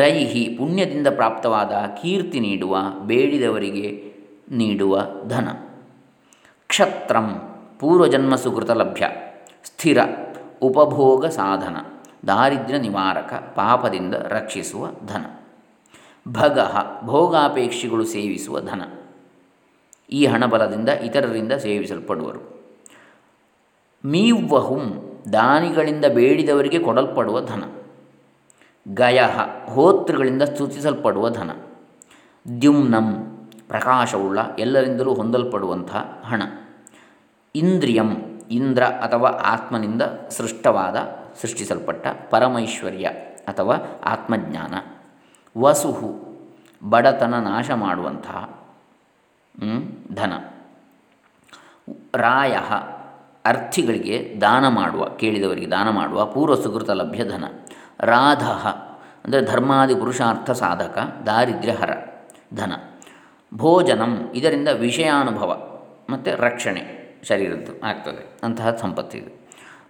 [0.00, 2.76] ರೈಹಿ ಪುಣ್ಯದಿಂದ ಪ್ರಾಪ್ತವಾದ ಕೀರ್ತಿ ನೀಡುವ,
[3.10, 3.88] ಬೇಡಿದವರಿಗೆ
[4.60, 4.94] ನೀಡುವ
[5.32, 5.48] ಧನ.
[6.70, 7.28] ಕ್ಷತ್ರಂ
[7.80, 9.04] ಪೂರ್ವಜನ್ಮ ಸುಕೃತ ಲಭ್ಯ,
[9.68, 9.98] ಸ್ಥಿರ
[10.68, 11.76] ಉಪಭೋಗ ಸಾಧನ.
[12.26, 15.24] ದಾರಿದ್ರ್ಯ ನಿವಾರಕ, ಪಾಪದಿಂದ ರಕ್ಷಿಸುವ ಧನ.
[16.28, 16.58] ಭಗ,
[17.04, 18.82] ಭೋಗಾಪೇಕ್ಷಿಗಳು ಸೇವಿಸುವ ಧನ.
[20.10, 22.64] ಈ ಹಣಬಲದಿಂದ ಇತರರಿಂದ ಸೇವಿಸಲ್ಪಡುವರು.
[24.04, 27.64] ಮೀವ್ವಹುಂ, ದಾನಿಗಳಿಂದ ಬೇಡಿದವರಿಗೆ ಕೊಡಲ್ಪಡುವ ಧನ.
[28.88, 29.22] ಗಯ,
[29.68, 31.50] ಹೋತೃಗಳಿಂದ ಸ್ತುತಿಸಲ್ಪಡುವ ಧನ.
[32.60, 33.36] ದ್ಯುಮ್ನಂ,
[33.68, 36.42] ಪ್ರಕಾಶವುಳ್ಳ, ಎಲ್ಲರಿಂದಲೂ ಹೊಂದಲ್ಪಡುವಂಥ ಹಣ.
[37.54, 43.04] ಇಂದ್ರಿಯಂ, ಇಂದ್ರ ಅಥವಾ ಆತ್ಮನಿಂದ ಸೃಷ್ಟವಾದ ಸೃಷ್ಟಿಸಲ್ಪಟ್ಟ ಪರಮೈಶ್ವರ್ಯ
[43.48, 44.74] ಅಥವಾ ಆತ್ಮಜ್ಞಾನ.
[45.60, 46.24] ವಸುಹು,
[46.88, 48.66] ಬಡತನ ನಾಶ ಮಾಡುವಂತಹ
[50.14, 50.32] ಧನ.
[52.14, 52.56] ರಾಯ
[53.44, 57.44] ಅರ್ಥಿಗಳಿಗೆ ದಾನ ಮಾಡುವ, ಕೇಳಿದವರಿಗೆ ದಾನ ಮಾಡುವ, ಪೂರ್ವ ಸುಕೃತ ಲಭ್ಯ ಧನ.
[58.00, 58.44] ರಾಧ
[59.24, 61.90] ಅಂದರೆ ಧರ್ಮಾದಿ ಪುರುಷಾರ್ಥ ಸಾಧಕ, ದಾರಿದ್ರ್ಯಹರ
[62.54, 62.72] ಧನ.
[63.54, 68.40] ಭೋಜನಂ, ಇದರಿಂದ ವಿಷಯಾನುಭವ, ಮತ್ತು ರಕ್ಷಣೆ, ಶರೀರದ್ದು ಆಗ್ತದೆ.
[68.42, 69.32] ಅಂತಹ ಸಂಪತ್ತಿದೆ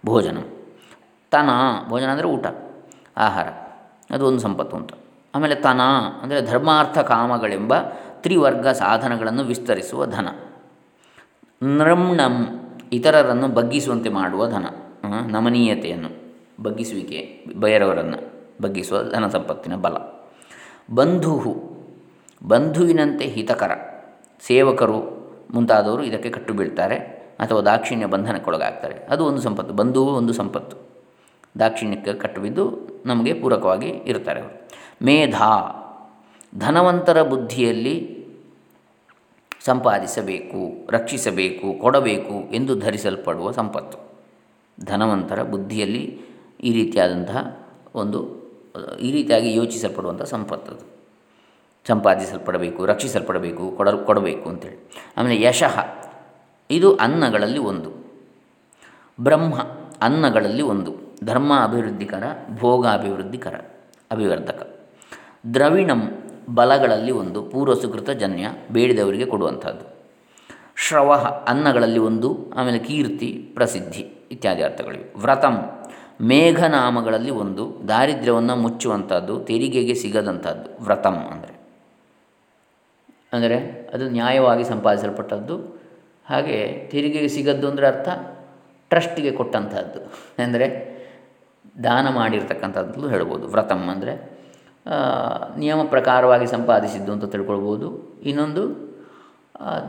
[0.05, 0.37] ಭೋಜನ.
[1.31, 1.49] ತನ,
[1.89, 2.45] ಭೋಜನ ಅಂದರೆ ಊಟ,
[3.25, 3.47] ಆಹಾರ,
[4.15, 4.91] ಅದು ಒಂದು ಸಂಪತ್ತು ಅಂತ.
[5.33, 5.81] ಆಮೇಲೆ ತನ
[6.23, 7.73] ಅಂದರೆ ಧರ್ಮಾರ್ಥ ಕಾಮಗಳೆಂಬ
[8.23, 10.27] ತ್ರಿವರ್ಗ ಸಾಧನಗಳನ್ನು ವಿಸ್ತರಿಸುವ ಧನ.
[11.79, 12.35] ನೃಮ್ಣಂ
[12.97, 14.65] ಇತರರನ್ನು ಬಗ್ಗಿಸುವಂತೆ ಮಾಡುವ ಧನ
[15.35, 16.09] ನಮನೀಯತೆಯನ್ನು,
[16.65, 17.19] ಬಗ್ಗಿಸುವಿಕೆ,
[17.63, 18.19] ಬೇರೆಯವರನ್ನು
[18.63, 19.97] ಬಗ್ಗಿಸುವ ಧನ ಸಂಪತ್ತಿನ ಬಲ.
[20.99, 21.33] ಬಂಧು
[22.41, 23.73] ಬಂಧುವಿನಂತೆ ಹಿತಕರ,
[24.41, 24.97] ಸೇವಕರು
[25.53, 26.97] ಮುಂತಾದವರು ಇದಕ್ಕೆ ಕಟ್ಟು ಬೀಳ್ತಾರೆ
[27.43, 28.95] ಅಥವಾ ದಾಕ್ಷಿಣ್ಯ ಬಂಧನಕ್ಕೊಳಗಾಗ್ತಾರೆ.
[29.13, 30.75] ಅದು ಒಂದು ಸಂಪತ್ತು, ಬಂಧುವು ಒಂದು ಸಂಪತ್ತು.
[31.59, 32.63] ದಾಕ್ಷಿಣ್ಯಕ್ಕೆ ಕಟ್ಟುವಿದ್ದು
[33.05, 34.67] ನಮಗೆ ಪೂರಕವಾಗಿ ಇರ್ತಾರೆ ಅವರು
[35.05, 35.51] ಮೇಧಾ,
[36.57, 38.25] ಧನವಂತರ ಬುದ್ಧಿಯಲ್ಲಿ
[39.65, 43.97] ಸಂಪಾದಿಸಬೇಕು, ರಕ್ಷಿಸಬೇಕು, ಕೊಡಬೇಕು ಎಂದು ಧರಿಸಲ್ಪಡುವ ಸಂಪತ್ತು.
[44.85, 46.21] ಧನವಂತರ ಬುದ್ಧಿಯಲ್ಲಿ
[46.63, 48.19] ಈ ರೀತಿಯಾದಂತಹ ಒಂದು,
[48.99, 50.95] ಈ ರೀತಿಯಾಗಿ ಯೋಚಿಸಲ್ಪಡುವಂಥ ಸಂಪತ್ತು
[51.87, 54.91] ಸಂಪಾದಿಸಲ್ಪಡಬೇಕು, ರಕ್ಷಿಸಲ್ಪಡಬೇಕು, ಕೊಡ, ಕೊಡಬೇಕು ಅಂತೇಳಿ.
[55.17, 55.79] ಆಮೇಲೆ ಯಶಃ,
[56.69, 57.89] ಇದು ಅನ್ನಗಳಲ್ಲಿ ಒಂದು.
[59.21, 59.55] ಬ್ರಹ್ಮ
[60.01, 61.04] ಅನ್ನಗಳಲ್ಲಿ ಒಂದು.
[61.23, 62.23] ಧರ್ಮ ಅಭಿವೃದ್ಧಿಕರ
[62.59, 63.55] ಭೋಗ ಅಭಿವೃದ್ಧಿಕರ
[64.11, 64.67] ಅಭಿವರ್ಧಕ.
[65.53, 66.01] ದ್ರವಿಣಂ
[66.49, 69.85] ಬಲಗಳಲ್ಲಿ ಒಂದು ಪೂರ್ವ ಸುಕೃತ ಜನ್ಯ ಬೇಡಿದವರಿಗೆ ಕೊಡುವಂಥದ್ದು.
[70.77, 71.11] ಶ್ರವ
[71.47, 75.19] ಅನ್ನಗಳಲ್ಲಿ ಒಂದು, ಆಮೇಲೆ ಕೀರ್ತಿ, ಪ್ರಸಿದ್ಧಿ ಇತ್ಯಾದಿ ಅರ್ಥಗಳಿವೆ.
[75.19, 75.55] ವ್ರತಂ
[76.21, 81.53] ಮೇಘನಾಮಗಳಲ್ಲಿ ಒಂದು, ದಾರಿದ್ರ್ಯವನ್ನು ಮುಚ್ಚುವಂಥದ್ದು, ತೆರಿಗೆಗೆ ಸಿಗದಂಥದ್ದು, ವ್ರತಂ ಅಂದರೆ.
[83.33, 85.57] ಅಂದರೆ ಅದು ನ್ಯಾಯವಾಗಿ ಸಂಪಾದಿಸಲ್ಪಟ್ಟದ್ದು,
[86.29, 88.09] ಹಾಗೆ ತೆರಿಗೆಗೆ ಸಿಗದ್ದು ಅಂದರೆ ಅರ್ಥ,
[88.89, 89.99] ಟ್ರಸ್ಟಿಗೆ ಕೊಟ್ಟಂಥದ್ದು.
[90.43, 90.94] ಅಂದರೆ
[91.83, 93.47] ದಾನ ಮಾಡಿರ್ತಕ್ಕಂಥದ್ದು ಹೇಳ್ಬೋದು.
[93.47, 94.13] ವ್ರತಂ ಅಂದರೆ
[95.57, 97.87] ನಿಯಮ ಪ್ರಕಾರವಾಗಿ ಸಂಪಾದಿಸಿದ್ದು ಅಂತ ತಿಳ್ಕೊಳ್ಬೋದು.
[98.21, 98.63] ಇನ್ನೊಂದು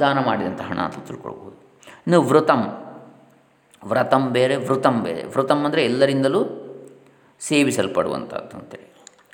[0.00, 1.56] ದಾನ ಮಾಡಿದಂಥ ಹಣ ಅಂತ ತಿಳ್ಕೊಳ್ಬೋದು.
[2.06, 2.62] ಇನ್ನು ವ್ರತಂ
[3.86, 5.22] ವ್ರತಂ ಬೇರೆ, ವೃತಂ ಬೇರೆ.
[5.24, 6.40] ವೃತಂ ಅಂದರೆ ಎಲ್ಲರಿಂದಲೂ
[7.40, 8.88] ಸೇವಿಸಲ್ಪಡುವಂಥದ್ದು ಅಂತೇಳಿ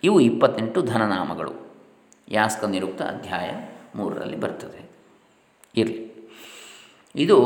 [0.05, 1.53] ಇವು ಇಪ್ಪತ್ತೆಂಟು ಧನನಾಮಗಳು.
[2.29, 3.51] ಯಾಸ್ಕ ನಿರುಕ್ತ ಅಧ್ಯಾಯ
[3.97, 4.81] ಮೂರರಲ್ಲಿ ಬರ್ತದೆ.
[5.77, 6.03] ಇರಲಿ.
[7.15, 7.39] ಇದು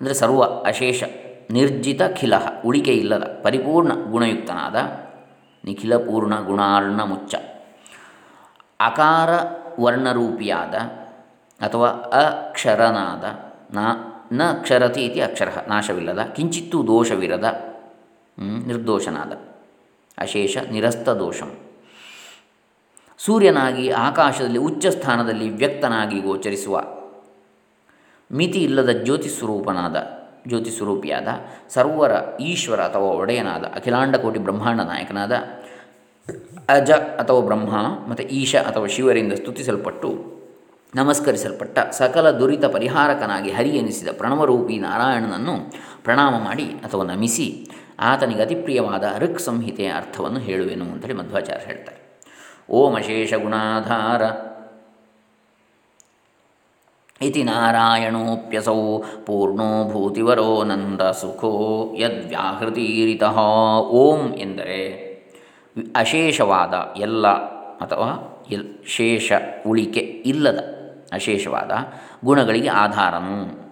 [0.01, 1.03] ಅಂದರೆ ಸರ್ವ ಅಶೇಷ,
[1.51, 2.33] ನಿರ್ಜಿತ ಖಿಲ,
[2.65, 4.75] ಉಳಿಕೆ ಇಲ್ಲದ, ಪರಿಪೂರ್ಣ ಗುಣಯುಕ್ತನಾದ
[5.65, 7.35] ನಿಖಿಲ ಪೂರ್ಣ ಗುಣಾರ್ಣ ಮುಚ್ಚ.
[8.79, 9.29] ಅಕಾರ
[9.79, 10.75] ವರ್ಣರೂಪಿಯಾದ
[11.61, 13.23] ಅಥವಾ ಅಕ್ಷರನಾದ,
[13.75, 13.83] ನಾ,
[14.31, 17.47] ನ ಅಕ್ಷರತಿ ಇತಿ ಅಕ್ಷರ, ನಾಶವಿಲ್ಲದ, ಕಿಂಚಿತ್ತೂ ದೋಷವಿರದ
[18.67, 19.33] ನಿರ್ದೋಷನಾದ,
[20.17, 21.51] ಅಶೇಷ, ನಿರಸ್ತ ದೋಷಂ.
[23.17, 26.83] ಸೂರ್ಯನಾಗಿ ಆಕಾಶದಲ್ಲಿ ಉಚ್ಚ ಸ್ಥಾನದಲ್ಲಿ ವ್ಯಕ್ತನಾಗಿ ಗೋಚರಿಸುವ,
[28.31, 29.97] ಮಿತಿ ಇಲ್ಲದ ಜ್ಯೋತಿಸ್ವರೂಪನಾದ,
[30.47, 31.27] ಜ್ಯೋತಿಸ್ವರೂಪಿಯಾದ
[31.69, 35.31] ಸರ್ವರ ಈಶ್ವರ ಅಥವಾ ಒಡೆಯನಾದ ಅಖಿಲಾಂಡ ಕೋಟಿ ಬ್ರಹ್ಮಾಂಡ ನಾಯಕನಾದ
[36.69, 37.75] ಅಜ ಅಥವಾ ಬ್ರಹ್ಮ
[38.09, 40.35] ಮತ್ತು ಈಶ ಅಥವಾ ಶಿವರಿಂದ ಸ್ತುತಿಸಲ್ಪಟ್ಟು
[40.95, 45.55] ನಮಸ್ಕರಿಸಲ್ಪಟ್ಟ ಸಕಲ ದುರಿತ ಪರಿಹಾರಕನಾಗಿ ಹರಿ ಎನಿಸಿದ ಪ್ರಣವರೂಪಿ ನಾರಾಯಣನನ್ನು
[46.03, 52.21] ಪ್ರಣಾಮ ಮಾಡಿ ಅಥವಾ ನಮಿಸಿ ಆತನಿಗೆ ಅತಿಪ್ರಿಯವಾದ ಋಕ್ ಸಂಹಿತೆಯ ಅರ್ಥವನ್ನು ಹೇಳುವೆನು ಅಂತೇಳಿ ಮಧ್ವಾಚಾರ್ಯ ಹೇಳ್ತಾರೆ.
[52.69, 54.21] ಓಂ ಅಶೇಷ ಗುಣಾಧಾರ
[57.21, 61.51] ಇತಿ ನಾರಾಯಣೋಪ್ಯಸೌ ಪೂರ್ಣೋ ಭೂತಿವರೋ ನಂದ ಸುಖೋ
[61.97, 63.37] ಯದ್ವ್ಯಾಹೃತೀರಿತಃ.
[63.81, 65.04] ಓಂ ಎಂದರೆ
[65.95, 67.27] ಅಶೇಷವಾದ ಎಲ್ಲ
[67.77, 68.09] ಅಥವಾ
[68.51, 69.31] ಎಲ್ ಶೇಷ
[69.67, 70.59] ಉಳಿಕೆ ಇಲ್ಲದ
[71.13, 71.71] ಅಶೇಷವಾದ
[72.25, 73.65] ಗುಣಗಳಿಗೆ ಆಧಾರನು,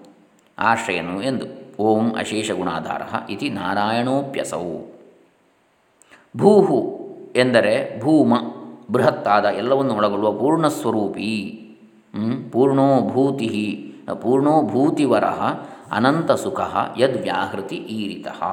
[0.59, 1.45] ಆಶ್ರಯನು ಎಂದು.
[1.79, 4.79] ಓಂ ಅಶೇಷ ಗುಣಾಧಾರ ಇತಿ ನಾರಾಯಣೋಪ್ಯಸೌ.
[6.37, 6.99] ಭೂಹು
[7.35, 8.33] ಎಂದರೆ ಭೂಮ,
[8.91, 11.59] ಬೃಹತ್ತಾದ ಎಲ್ಲವನ್ನು ಒಳಗೊಳ್ಳುವ ಪೂರ್ಣಸ್ವರೂಪಿ
[12.51, 13.47] ಪೂರ್ಣೋಭೂತಿ
[14.21, 15.23] ಪೂರ್ಣೋಭೂತಿವರ
[15.91, 16.59] ಅನಂತಸುಖ
[16.97, 18.43] ಯದ್ವ್ಯಾಹೃತಿ ಈರಿತಃ.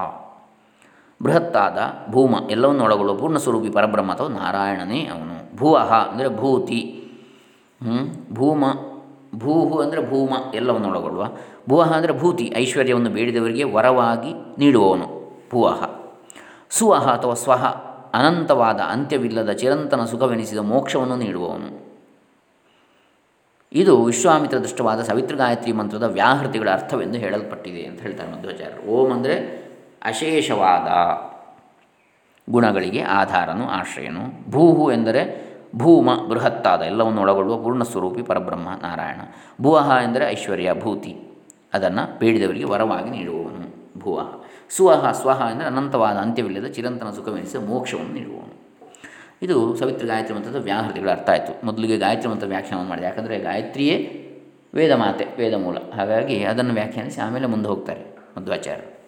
[1.23, 1.79] ಬೃಹತ್ತಾದ
[2.11, 5.57] ಭೂಮ, ಎಲ್ಲವನ್ನು ಒಳಗೊಳ್ಳುವ ಪೂರ್ಣಸ್ವರೂಪಿ ಪರಬ್ರಹ್ಮ ಅಥವಾ ನಾರಾಯಣನೇ ಅವನು.
[5.57, 7.11] ಭೂವಹ ಅಂದರೆ ಭೂತಿ.
[8.33, 8.65] ಭೂಮ,
[9.35, 11.29] ಭೂಹು ಅಂದರೆ ಭೂಮ, ಎಲ್ಲವನ್ನು ಒಳಗೊಳ್ಳುವ.
[11.69, 15.07] ಭೂವಹ ಅಂದರೆ ಭೂತಿ, ಐಶ್ವರ್ಯವನ್ನು ಬೇಡಿದವರಿಗೆ ವರವಾಗಿ ನೀಡುವವನು.
[15.51, 15.85] ಭೂವಹ.
[16.71, 17.65] ಸುವಹ ಅಥವಾ ಸ್ವಹ,
[18.15, 21.91] ಅನಂತವಾದ ಅಂತ್ಯವಿಲ್ಲದ ಚಿರಂತನ ಸುಖವೆನಿಸಿದ ಮೋಕ್ಷವನ್ನು ನೀಡುವವನು.
[23.73, 29.60] ಇದು ವಿಶ್ವಾಮಿತ್ರ ದೃಷ್ಟವಾದ ಸವಿತ್ರ ಗಾಯತ್ರಿ ಮಂತ್ರದ ವ್ಯಾಹೃತಿಗಳ ಅರ್ಥವೆಂದು ಹೇಳಲ್ಪಟ್ಟಿದೆ ಅಂತ ಹೇಳ್ತಾರೆ ಮಧ್ವಾಚಾರ್ಯರು ಓಂ ಅಂದರೆ
[30.03, 30.89] ಅಶೇಷವಾದ
[32.53, 34.51] ಗುಣಗಳಿಗೆ ಆಧಾರನು, ಆಶ್ರಯನು.
[34.51, 39.21] ಭೂಹು ಎಂದರೆ ಭೂಮ, ಬೃಹತ್ತಾದ, ಎಲ್ಲವನ್ನು ಒಳಗೊಳ್ಳುವ ಪೂರ್ಣ ಸ್ವರೂಪಿ ಪರಬ್ರಹ್ಮ ನಾರಾಯಣ.
[39.61, 41.17] ಭುವಹ ಎಂದರೆ ಐಶ್ವರ್ಯ, ಭೂತಿ.
[41.75, 44.35] ಅದನ್ನು ಬೇಡಿದವರಿಗೆ ವರವಾಗಿ ನೀಡುವವನು ಭುವಹ
[44.71, 48.61] ಸುವಹ ಸ್ವಹ ಎಂದರೆ ಅನಂತವಾದ, ಅಂತ್ಯವಿಲ್ಲದ, ಚಿರಂತನ ಸುಖವೆನಿಸಿದ ಮೋಕ್ಷವನ್ನು ನೀಡುವವನು.
[49.43, 51.67] ಇದು ಸವಿತ್ರ ಗಾಯತ್ರಿ ಮಂತ್ರದ ವ್ಯಾಹೃತಿಗಳ ಅರ್ಥ ಆಯಿತು.
[51.67, 53.07] ಮೊದಲಿಗೆ ಗಾಯತ್ರಿ ಮಂತ್ರ ವ್ಯಾಖ್ಯಾನವನ್ನು ಮಾಡಿದೆ.
[53.07, 54.17] ಯಾಕಂದರೆ ಗಾಯತ್ರಿಯೇ
[54.75, 59.00] ವೇದ ಮಾತೆ ವೇದ ಮೂಲ ಹಾಗಾಗಿ ಅದನ್ನು ವ್ಯಾಖ್ಯಾನಿಸಿ ಆಮೇಲೆ ಮುಂದೆ ಹೋಗ್ತಾರೆ ಮಧ್ವಾಚಾರ್ಯರು.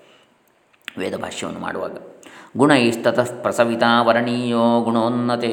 [0.99, 1.97] ವೇದ ಭಾಷ್ಯವನ್ನು ಮಾಡುವಾಗ
[2.57, 5.53] ಗುಣೈಸ್ತತಃ ಪ್ರಸವಿತಾ ವರಣೀಯೋ ಗುಣೋನ್ನತೆ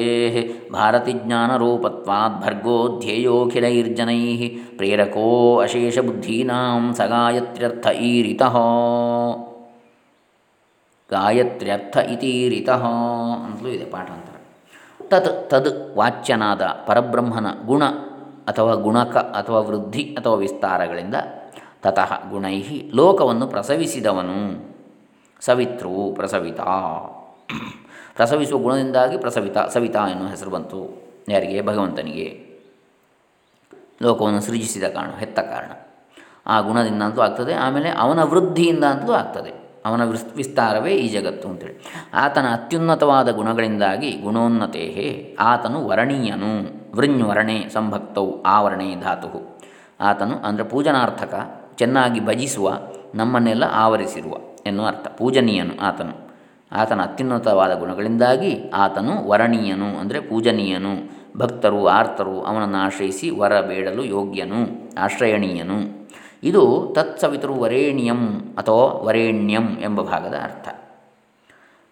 [2.40, 8.56] ಭರ್ಗೋ ಧ್ಯೇಯೋಖಿಲೈರ್ಜನೈ ಪ್ರೇರಕೋ ಅಶೇಷ ಬುದ್ಧೀನಾಂ ಗಾಯತ್ರ್ಯರ್ಥ ಈರಿತಃ.
[11.10, 12.84] ಗಾಯತ್ರ್ಯರ್ಥ ಇತೀರಿತಃ
[13.44, 14.36] ಅಂತಲೂ ಇದೆ ಪಾಠಾಂತರ.
[15.08, 17.84] ತತ್ ತದ್ ವಾಚ್ಯನಾದ ಪರಬ್ರಹ್ಮನ ಗುಣ
[18.48, 21.14] ಅಥವಾ ಗುಣಕ ಅಥವಾ ವೃದ್ಧಿ ಅಥವಾ ವಿಸ್ತಾರಗಳಿಂದ
[21.82, 22.62] ತತಃ ಗುಣೈ
[22.94, 24.69] ಲೋಕವನ್ನು ಪ್ರಸವಿಸಿದವನು.
[25.40, 26.60] ಸವಿತೃ ಪ್ರಸವಿತ.
[28.16, 31.02] ಪ್ರಸವಿಸುವ ಗುಣದಿಂದಾಗಿ ಪ್ರಸವಿತ, ಸವಿತಾ ಎನ್ನುವ ಹೆಸರು ಬಂತು.
[31.28, 31.62] ಯಾರಿಗೆ?
[31.62, 32.50] ಭಗವಂತನಿಗೆ.
[34.02, 35.70] ಲೋಕವನ್ನು ಸೃಜಿಸಿದ ಕಾರಣ, ಹೆತ್ತ ಕಾರಣ.
[36.46, 39.52] ಆ ಗುಣದಿಂದ ಅಂತೂ ಆಗ್ತದೆ, ಆಮೇಲೆ ಅವನ ವೃದ್ಧಿಯಿಂದ ಅಂತಲೂ ಆಗ್ತದೆ.
[39.86, 40.04] ಅವನ
[40.36, 41.82] ವಿಸ್ತಾರವೇ ಈ ಜಗತ್ತು ಅಂತೇಳಿ.
[42.14, 44.84] ಆತನ ಅತ್ಯುನ್ನತವಾದ ಗುಣಗಳಿಂದಾಗಿ ಗುಣೋನ್ನತೆ
[45.40, 46.80] ಆತನು ವರಣೀಯನು.
[46.96, 49.60] ವೃಣ್ವರಣೆ ಸಂಭಕ್ತವು ಆವರಣೆ ಧಾತು.
[50.00, 51.34] ಆತನು ಅಂದರೆ ಪೂಜನಾರ್ಥಕ,
[51.76, 52.78] ಚೆನ್ನಾಗಿ ಭಜಿಸುವ,
[53.14, 54.34] ನಮ್ಮನ್ನೆಲ್ಲ ಆವರಿಸಿರುವ.
[54.66, 55.08] ಎನ್ನುವ ಅರ್ಥ.
[55.08, 56.30] ಪೂಜನೀಯನು ಆತನು.
[56.72, 61.20] ಆತನ ಅತ್ಯುನ್ನತವಾದ ಗುಣಗಳಿಂದಾಗಿ ಆತನು ವರಣೀಯನು ಅಂದರೆ ಪೂಜನೀಯನು.
[61.36, 66.08] ಭಕ್ತರು, ಆರ್ತರು ಅವನನ್ನು ಆಶ್ರಯಿಸಿ ವರ ಬೇಡಲು ಯೋಗ್ಯನು, ಆಶ್ರಯಣೀಯನು.
[66.42, 70.68] ಇದು ತತ್ಸವಿತರು ವರೇಣ್ಯಂ ಅಥವಾ ವರೇಣ್ಯಂ ಎಂಬ ಭಾಗದ ಅರ್ಥ.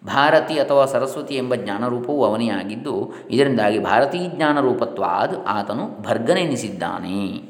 [0.05, 7.48] ಭಾರತಿ ಅಥವಾ ಸರಸ್ವತಿ ಎಂಬ ಜ್ಞಾನರೂಪವು ಅವನೇ ಆಗಿದ್ದು ಇದರಿಂದಾಗಿ ಭಾರತೀ ಜ್ಞಾನರೂಪತ್ವಾದ್ ಆತನು ಭರ್ಗನೆನಿಸಿದ್ದಾನೆ.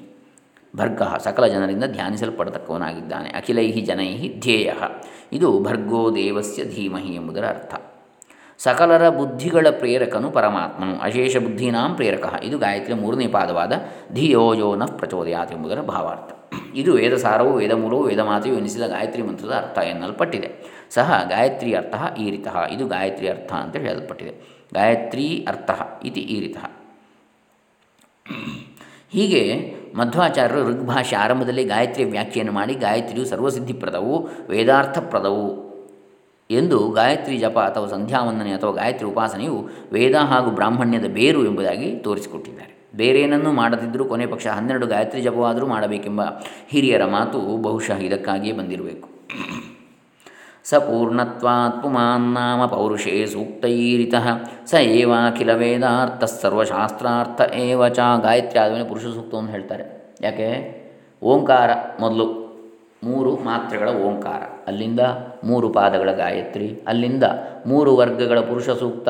[0.75, 3.29] ಭರ್ಗ, ಸಕಲ ಜನರಿಂದ ಧ್ಯಾನಿಸಲ್ಪಡತಕ್ಕವನಾಗಿದ್ದಾನೆ.
[3.29, 4.73] ಅಖಿಲೈ ಜನೈ ಧ್ಯೇಯ.
[5.31, 7.75] ಇದು ಭರ್ಗೋ ದೇವಸ್ಯ ಧೀಮಹಿ ಎಂಬುದರ ಅರ್ಥ.
[8.57, 10.99] ಸಕಲರ ಬುದ್ಧಿಗಳ ಪ್ರೇರಕನು ಪರಮಾತ್ಮನು.
[10.99, 12.39] ಅಶೇಷ ಬುದ್ಧಿನಾಂ ಪ್ರೇರಕ.
[12.43, 13.73] ಇದು ಗಾಯತ್ರಿಯ ಮೂರನೇ ಪಾದವಾದ
[14.13, 16.53] ಧಿಯೋ ಯೋ ನ ಪ್ರಚೋದಯಾತ್ ಎಂಬುದರ ಭಾವಾರ್ಥ.
[16.75, 20.79] ಇದು ವೇದಸಾರವು, ವೇದಮೂಲವು, ವೇದಮಾತೆಯು ಎನಿಸಿದ ಗಾಯತ್ರಿ ಮಂತ್ರದ ಅರ್ಥ ಎನ್ನಲ್ಪಟ್ಟಿದೆ.
[20.89, 22.65] ಸಹ ಗಾಯತ್ರಿ ಅರ್ಥ ಈರಿತಃ.
[22.71, 24.31] ಇದು ಗಾಯತ್ರಿ ಅರ್ಥ ಅಂತ ಹೇಳಲ್ಪಟ್ಟಿದೆ.
[24.73, 25.71] ಗಾಯತ್ರಿ ಅರ್ಥ
[26.05, 26.71] ಇತಿ ಈರಿತಃ.
[29.09, 35.69] ಹೀಗೆ ಮಧ್ವಾಚಾರ್ಯರು ಋಗ್ಭಾಷೆ ಆರಂಭದಲ್ಲಿ ಗಾಯತ್ರಿಯ ವ್ಯಾಖ್ಯೆಯನ್ನು ಮಾಡಿ ಗಾಯತ್ರಿಯು ಸರ್ವಸಿದ್ಧಿಪ್ರದವು, ವೇದಾರ್ಥಪ್ರದವು
[36.51, 42.87] ಎಂದು ಗಾಯತ್ರಿ ಜಪ ಅಥವಾ ಸಂಧ್ಯಾವಂದನೆ ಅಥವಾ ಗಾಯತ್ರಿ ಉಪಾಸನೆಯು ವೇದ ಹಾಗೂ ಬ್ರಾಹ್ಮಣ್ಯದ ಬೇರು ಎಂಬುದಾಗಿ ತೋರಿಸಿಕೊಟ್ಟಿದ್ದಾರೆ.
[42.95, 46.21] ಬೇರೇನನ್ನೂ ಮಾಡದಿದ್ದರೂ ಕೊನೆ ಪಕ್ಷ ಹನ್ನೆರಡು ಗಾಯತ್ರಿ ಜಪವಾದರೂ ಮಾಡಬೇಕೆಂಬ
[46.69, 49.09] ಹಿರಿಯರ ಮಾತು ಬಹುಶಃ ಇದಕ್ಕಾಗಿಯೇ ಬಂದಿರಬೇಕು.
[50.69, 54.27] ಸ ಪೂರ್ಣತ್ವಾತ್ ಪುಮಾನ್ನಾಮ ಪೌರುಷೇ ಸೂಕ್ತೈರಿತಃ.
[54.65, 60.17] ಸ ಏವಾಖಿಲ ವೇದಾರ್ಥ ಸರ್ವಶಾಸ್ತ್ರಾರ್ಥ ಏವ ಚ ಗಾಯತ್ರಿ ಆದಮೇಲೆ ಪುರುಷ ಸೂಕ್ತವನ್ನು ಹೇಳ್ತಾರೆ.
[60.21, 60.49] ಯಾಕೆ?
[61.23, 62.25] ಓಂಕಾರ ಮೊದಲು
[63.03, 64.41] ಮೂರು ಮಾತ್ರೆಗಳ ಓಂಕಾರ.
[64.67, 64.99] ಅಲ್ಲಿಂದ
[65.43, 67.23] ಮೂರು ಪಾದಗಳ ಗಾಯತ್ರಿ, ಅಲ್ಲಿಂದ
[67.67, 69.09] ಮೂರು ವರ್ಗಗಳ ಪುರುಷ ಸೂಕ್ತ,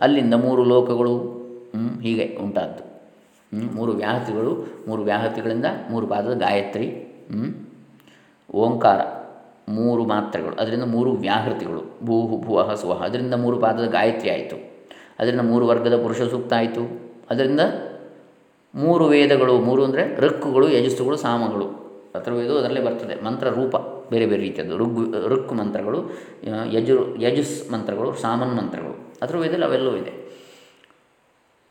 [0.00, 1.14] ಅಲ್ಲಿಂದ ಮೂರು ಲೋಕಗಳು
[2.02, 2.82] ಹೀಗೆ ಉಂಟಾದ್ದು.
[3.76, 4.52] ಮೂರು ವ್ಯಾಹತಿಗಳು,
[4.88, 6.86] ಮೂರು ವ್ಯಾಹತಿಗಳಿಂದ ಮೂರು ಪಾದದ ಗಾಯತ್ರಿ
[8.54, 9.00] ಓಂಕಾರ.
[9.68, 13.04] ಮೂರು ಮಾತ್ರೆಗಳು, ಅದರಿಂದ ಮೂರು ವ್ಯಾಹೃತಿಗಳು, ಭೂಹು, ಭುವಹ, ಸುವಹ.
[13.04, 14.56] ಅದರಿಂದ ಮೂರು ಪಾದದ ಗಾಯತ್ರಿ ಆಯಿತು.
[15.18, 16.82] ಅದರಿಂದ ಮೂರು ವರ್ಗದ ಪುರುಷ ಸೂಕ್ತ ಆಯಿತು.
[17.30, 17.60] ಅದರಿಂದ
[18.74, 21.66] ಮೂರು ವೇದಗಳು, ಮೂರು ಅಂದರೆ ಋಕ್ಕುಗಳು, ಯಜಸ್ಸುಗಳು, ಸಾಮಗಳು.
[22.14, 23.24] ಅಥರ್ವೇದು ಅದರಲ್ಲೇ ಬರ್ತದೆ.
[23.24, 23.76] ಮಂತ್ರ, ರೂಪ,
[24.10, 24.76] ಬೇರೆ ಬೇರೆ ರೀತಿಯದ್ದು.
[24.76, 26.00] ಋಗ್ ಋಕ್ ಮಂತ್ರಗಳು
[26.72, 28.94] ಯಜು, ಯಜುಸ್ ಮಂತ್ರಗಳು, ಸಾಮನ್ ಮಂತ್ರಗಳು.
[29.22, 30.12] ಅಥರ್ವೇದಲ್ಲಿ ಅವೆಲ್ಲವೂ ಇದೆ.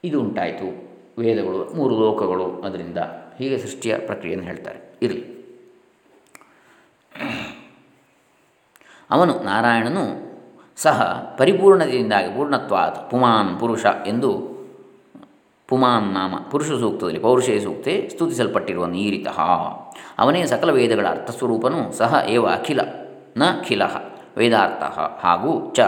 [0.03, 0.67] ಇದು ಉಂಟಾಯಿತು.
[1.17, 2.97] ವೇದಗಳು, ಮೂರು ಲೋಕಗಳು ಅದರಿಂದ
[3.37, 4.79] ಹೀಗೆ ಸೃಷ್ಟಿಯ ಪ್ರಕ್ರಿಯೆಯನ್ನು ಹೇಳ್ತಾರೆ.
[5.01, 5.37] ಇರಲಿ.
[9.11, 10.05] ಅವನು ನಾರಾಯಣನು
[10.77, 11.01] ಸಹ
[11.37, 14.57] ಪರಿಪೂರ್ಣತೆಯಿಂದಾಗಿ ಪೂರ್ಣತ್ವಾತ್ ಪುಮಾನ್ ಪುರುಷ ಎಂದು
[15.69, 19.39] ಪುಮಾನ್ ನಾಮ, ಪುರುಷ ಸೂಕ್ತದಲ್ಲಿ, ಪೌರುಷೇ ಸೂಕ್ತೆ ಸ್ತುತಿಸಲ್ಪಟ್ಟಿರುವ ನೀರಿತಃ.
[20.19, 22.79] ಅವನೇ ಸಕಲ ವೇದಗಳ ಅರ್ಥಸ್ವರೂಪನು, ಸಹ ಏವ ಅಖಿಲ
[23.37, 23.81] ನ ಖಿಲ,
[24.37, 24.83] ವೇದಾರ್ಥ
[25.25, 25.79] ಹಾಗೂ ಚ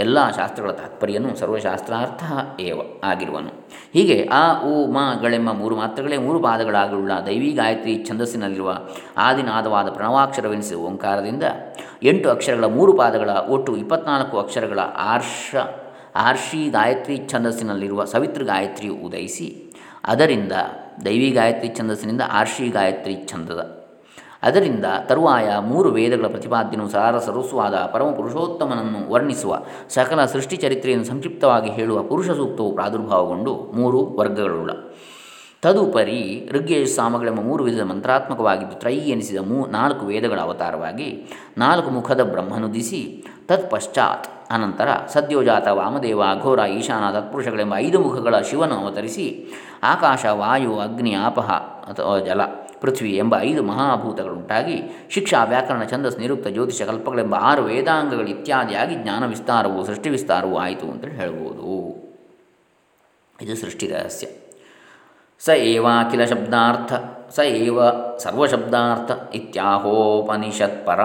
[0.00, 2.24] ಎಲ್ಲ ಶಾಸ್ತ್ರಗಳ ತಾತ್ಪರ್ಯನು ಸರ್ವಶಾಸ್ತ್ರಾರ್ಥ
[2.60, 3.52] ಏವ ಆಗಿರುವನು.
[3.92, 8.72] ಹೀಗೆ ಆ ಉ ಮ ಮಗಳೆಂಬ ಮೂರು ಮಾತ್ರಗಳೇ ಮೂರು ಪಾದಗಳಾಗಿರುವ ದೈವಿ ಗಾಯತ್ರಿ ಛಂದಸ್ಸಿನಲ್ಲಿರುವ
[9.16, 11.42] ಆದಿನಾದವಾದ ಪ್ರಣವಾಕ್ಷರವೆನಿಸಿದ ಓಂಕಾರದಿಂದ
[12.02, 15.54] ಎಂಟು ಅಕ್ಷರಗಳ ಮೂರು ಪಾದಗಳ ಒಟ್ಟು ಇಪ್ಪತ್ನಾಲ್ಕು ಅಕ್ಷರಗಳ ಆರ್ಷ,
[16.16, 19.48] ಆರ್ಷಿ ಗಾಯತ್ರಿ ಛಂದಸ್ಸಿನಲ್ಲಿರುವ ಸವಿತೃ ಗಾಯತ್ರಿಯು ಉದಯಿಸಿ,
[20.04, 20.54] ಅದರಿಂದ
[21.04, 23.79] ದೈವಿ ಗಾಯತ್ರಿ ಛಂದಸ್ಸಿನಿಂದ ಆರ್ಷಿ ಗಾಯತ್ರಿ ಛಂದದ
[24.42, 32.02] ಅದರಿಂದ ತರುವಾಯ ಮೂರು ವೇದಗಳ ಪ್ರತಿಪಾದ್ಯನು ಸಾರ ಸರಸ್ವಾದ ಪರಮ ಪುರುಷೋತ್ತಮನನ್ನು ವರ್ಣಿಸುವ ಸಕಲ ಸೃಷ್ಟಿ ಚರಿತ್ರೆಯನ್ನು ಸಂಕ್ಷಿಪ್ತವಾಗಿ ಹೇಳುವ
[32.02, 34.70] ಪುರುಷ ಸೂಕ್ತವು ಪ್ರಾದುರ್ಭಾವಗೊಂಡು ಮೂರು ವರ್ಗಗಳುಳ್ಳ.
[35.62, 36.20] ತದುಪರಿ
[36.52, 41.08] ಋಗ್ಯಜ ಸಾಮಗಳೆಂಬ ಮೂರು ವಿಧದ ಮಂತ್ರಾತ್ಮಕವಾಗಿದ್ದು ತ್ರೈ ಎನಿಸಿದ ಮೂ ನಾಲ್ಕು ವೇದಗಳ ಅವತಾರವಾಗಿ
[41.58, 43.00] ನಾಲ್ಕು ಮುಖದ ಬ್ರಹ್ಮನುದಿಸಿ
[43.46, 49.26] ತತ್ಪಶ್ಚಾತ್ ಅನಂತರ ಸದ್ಯೋಜಾತ ವಾಮದೇವ ಅಘೋರ ಈಶಾನ ತತ್ಪುರುಷಗಳೆಂಬ ಐದು ಮುಖಗಳ ಶಿವನು ಅವತರಿಸಿ
[49.82, 51.50] ಆಕಾಶ ವಾಯು ಅಗ್ನಿ ಆಪಹ
[51.88, 52.40] ಅಥವಾ ಜಲ
[52.80, 59.86] ಪೃಥ್ವಿ ಎಂಬ ಐದು ಮಹಾಭೂತಗಳುಂಟಾಗಿ ಶಿಕ್ಷಾ, ವ್ಯಾಕರಣ, ಛಂದಸ್, ನಿರುಕ್ತ, ಜ್ಯೋತಿಷ, ಕಲ್ಪಗಳೆಂಬ ಆರು ವೇದಾಂಗಗಳು ಇತ್ಯಾದಿಯಾಗಿ ಜ್ಞಾನ ವಿಸ್ತಾರವು,
[59.86, 62.00] ಸೃಷ್ಟಿ ವಿಸ್ತಾರವೂ ಆಯಿತು ಅಂತೇಳಿ ಹೇಳ್ಬೋದು.
[63.42, 64.26] ಇದು ಸೃಷ್ಟಿ ರಹಸ್ಯ.
[65.40, 66.92] ಸ ಏವಾಖಿಲ ಶಬ್ದಾರ್ಥ,
[67.30, 67.80] ಸ ಏವ
[68.18, 71.00] ಸರ್ವಶಬ್ದಾರ್ಥ ಇತ್ಯಾಹೋಪನಿಷತ್ಪರ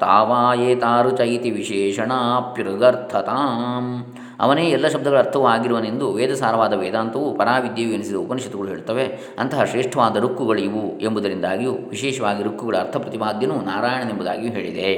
[0.00, 4.16] ತಾವಾಯೇತಾರು ಚೈತಿ ವಿಶೇಷಣಾಪ್ಯುರ್ಗರ್ಥತಾಂ.
[4.40, 9.04] ಅವನೇ ಎಲ್ಲ ಶಬ್ದಗಳ ಅರ್ಥವೂ ಆಗಿರುವನೆಂದು ವೇದಸಾರವಾದ ವೇದಾಂತವು ಪರಾವಿದ್ಯೆಯು ಎನಿಸಿದ ಉಪನಿಷತ್ತುಗಳು ಹೇಳುತ್ತವೆ
[9.38, 14.90] ಅಂತಹ ಶ್ರೇಷ್ಠವಾದ ರುಕ್ಕುಗಳಿವು ಎಂಬುದರಿಂದಾಗಿಯೂ ವಿಶೇಷವಾಗಿ ರುಕ್ಕುಗಳ ಅರ್ಥ ಪ್ರತಿಪಾದ್ಯನು ನಾರಾಯಣನೆಂಬುದಾಗಿಯೂ ಹೇಳಿದೆ.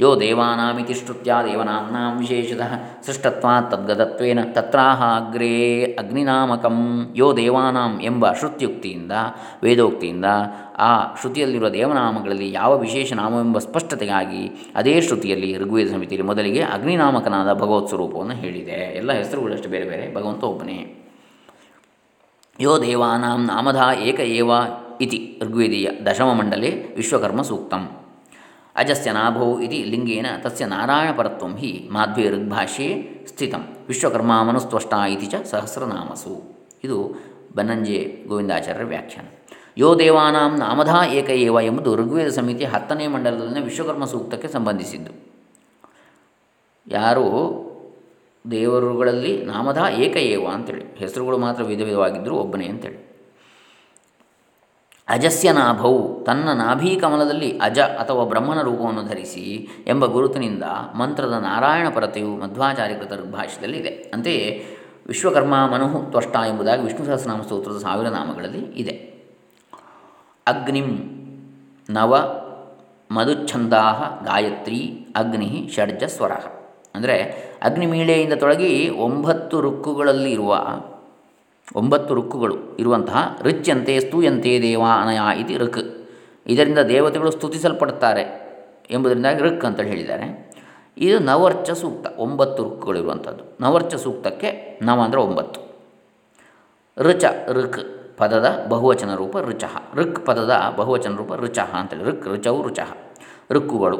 [0.00, 2.72] ಯೋ ದೇವಾನಾಮಿತಿ ಶ್ರುತ್ಯ ದೇವನಾಂ ವಿಶೇಷತಃ
[3.06, 9.12] ಸೃಷ್ಟತ್ವಾತ್ ತದ್ಗತತ್ವೇನ ತತ್ರಾಹ ಅಗ್ರೇ ಅಗ್ನಿನಾಮಕಂ ಯೋ ದೇವಾನಾಂ ಎಂಬ ಶ್ರುತ್ಯುಕ್ತಿಯಿಂದ,
[9.62, 10.24] ವೇದೋಕ್ತಿಯಿಂದ
[10.78, 18.34] ಆ ಶ್ರುತಿಯಲ್ಲಿರುವ ದೇವನಾಮಗಳಲ್ಲಿ ಯಾವ ವಿಶೇಷ ನಾಮವೆಂಬ ಸ್ಪಷ್ಟತೆಗಾಗಿ ಅದೇ ಶ್ರುತಿಯಲ್ಲಿ ಋಗ್ವೇದ ಸಮಿತಿಯಲ್ಲಿ ಮೊದಲಿಗೆ ಅಗ್ನಿನಾಮಕನಾದ ಭಗವತ್ ಸ್ವರೂಪವನ್ನು
[18.34, 18.70] ಹೇಳಿದೆ.
[18.70, 20.14] ಎಲ್ಲ ಹೆಸರುಗಳಷ್ಟು ಬೇರೆ ಬೇರೆ.
[20.14, 21.08] ಭಗವಂತ ಒಬ್ಬನೇ.
[22.60, 24.50] ಯೋ ದೇವಾನಾಂ ನಾಮಧ ಏಕ ಏವ
[25.00, 27.88] ಇತಿ ಋಗ್ವೇದೀಯ ದಶಮಮಂಡಲೆ ವಿಶ್ವಕರ್ಮ ಸೂಕ್ತಂ.
[28.78, 32.88] ಅಜಸ್ಯ ನಾಭೋ ಇತಿ ಲಿಂಗೇನ ತಸ್ಯ ನಾರಾಯಣಪರತ್ವಂ ಹಿ ಮಾಧ್ವೇ ಋಗ್ಭಾಷೆ
[33.28, 33.62] ಸ್ಥಿತಂ.
[33.88, 36.42] ವಿಶ್ವಕರ್ಮ ಮನುಸ್ತ್ವಷ್ಟ ಇತಿ ಚ ಸಹಸ್ರನಾಮಸು.
[36.84, 37.14] ಇದು
[37.56, 39.26] ಬನ್ನಂಜೆ ಗೋವಿಂದಾಚಾರ್ಯರ ವ್ಯಾಖ್ಯಾನ.
[39.78, 45.12] ಯೋ ದೇವಾನಾಂ ನಾಮಧ ಏಕ ಏವ ಎಂಬುದು ಋಗ್ವೇದ ಸಮಿತಿಯ ಹತ್ತನೇ ಮಂಡಲದಲ್ಲಿನ ವಿಶ್ವಕರ್ಮ ಸೂಕ್ತಕ್ಕೆ ಸಂಬಂಧಿಸಿದ್ದು.
[46.86, 47.26] ಯಾರು
[48.50, 53.07] ದೇವರುಗಳಲ್ಲಿ ನಾಮಧ ಏಕ ಏವ ಅಂತೇಳಿ, ಹೆಸರುಗಳು ಮಾತ್ರ ವಿಧ ವಿಧವಾಗಿದ್ದರೂ ಒಬ್ಬನೇ ಅಂತೇಳಿ.
[55.08, 60.62] ಅಜಸ್ಯ ನಾಭವು ತನ್ನ ನಾಭೀ ಕಮಲದಲ್ಲಿ ಅಜ ಅಥವಾ ಬ್ರಹ್ಮನ ರೂಪವನ್ನು ಧರಿಸಿ ಎಂಬ ಗುರುತಿನಿಂದ
[60.94, 63.12] ಮಂತ್ರದ ನಾರಾಯಣ ಪರತೆಯು ಮಧ್ವಾಚಾರ್ಯಕೃತ
[63.64, 64.66] ಇದೆ ಅಂತೆಯೇ
[65.06, 68.92] ವಿಶ್ವಕರ್ಮ ಮನುಹು ತ್ವಷ್ಟ ಎಂಬುದಾಗಿ ವಿಷ್ಣು ಸಹಸ್ರನಾಮ ಸ್ತೋತ್ರದ ಸಾವಿರ ನಾಮಗಳಲ್ಲಿ ಇದೆ.
[70.46, 70.88] ಅಗ್ನಿಂ
[71.90, 72.40] ನವ
[73.10, 73.82] ಮಧುಚ್ಛಂದಾ
[74.24, 76.32] ಗಾಯತ್ರಿ ಅಗ್ನಿ ಷಡ್ಜ ಸ್ವರ.
[76.94, 77.16] ಅಂದರೆ
[77.62, 80.54] ಅಗ್ನಿಮೀಳೆಯಿಂದ ತೊಡಗಿ ಒಂಬತ್ತು ರುಕ್ಕುಗಳಲ್ಲಿ ಇರುವ
[81.76, 86.08] ಒಂಬತ್ತು ಋಕ್ಕುಗಳು ಇರುವಂತಹ ರಿಚ್ಯಂತೆ ಸ್ತೂಯಂತೆ ದೇವಾನಯ ಇತಿ ಋಕ್.
[86.46, 88.48] ಇದರಿಂದ ದೇವತೆಗಳು ಸ್ತುತಿಸಲ್ಪಡುತ್ತಾರೆ
[88.90, 90.48] ಎಂಬುದರಿಂದಾಗಿ ಋಕ್ ಅಂತೇಳಿ ಹೇಳಿದ್ದಾರೆ.
[90.98, 95.60] ಇದು ನವರ್ಚ ಸೂಕ್ತ, ಒಂಬತ್ತು ರುಕ್ಕುಗಳಿರುವಂಥದ್ದು ನವರ್ಚ ಸೂಕ್ತಕ್ಕೆ ನವ ಅಂದರೆ ಒಂಬತ್ತು.
[96.98, 97.78] ಋಚ, ಋಕ್
[98.18, 99.94] ಪದದ ಬಹುವಚನ ರೂಪ ಋಚಃ.
[99.94, 102.04] ಋಕ್ ಪದದ ಬಹುವಚನ ರೂಪ ಋಚಃ ಅಂತೇಳಿ.
[102.04, 102.96] ಋಕ್ ರುಚವು ರುಚಃ
[103.50, 103.98] ಋಕ್ಕುಗಳು.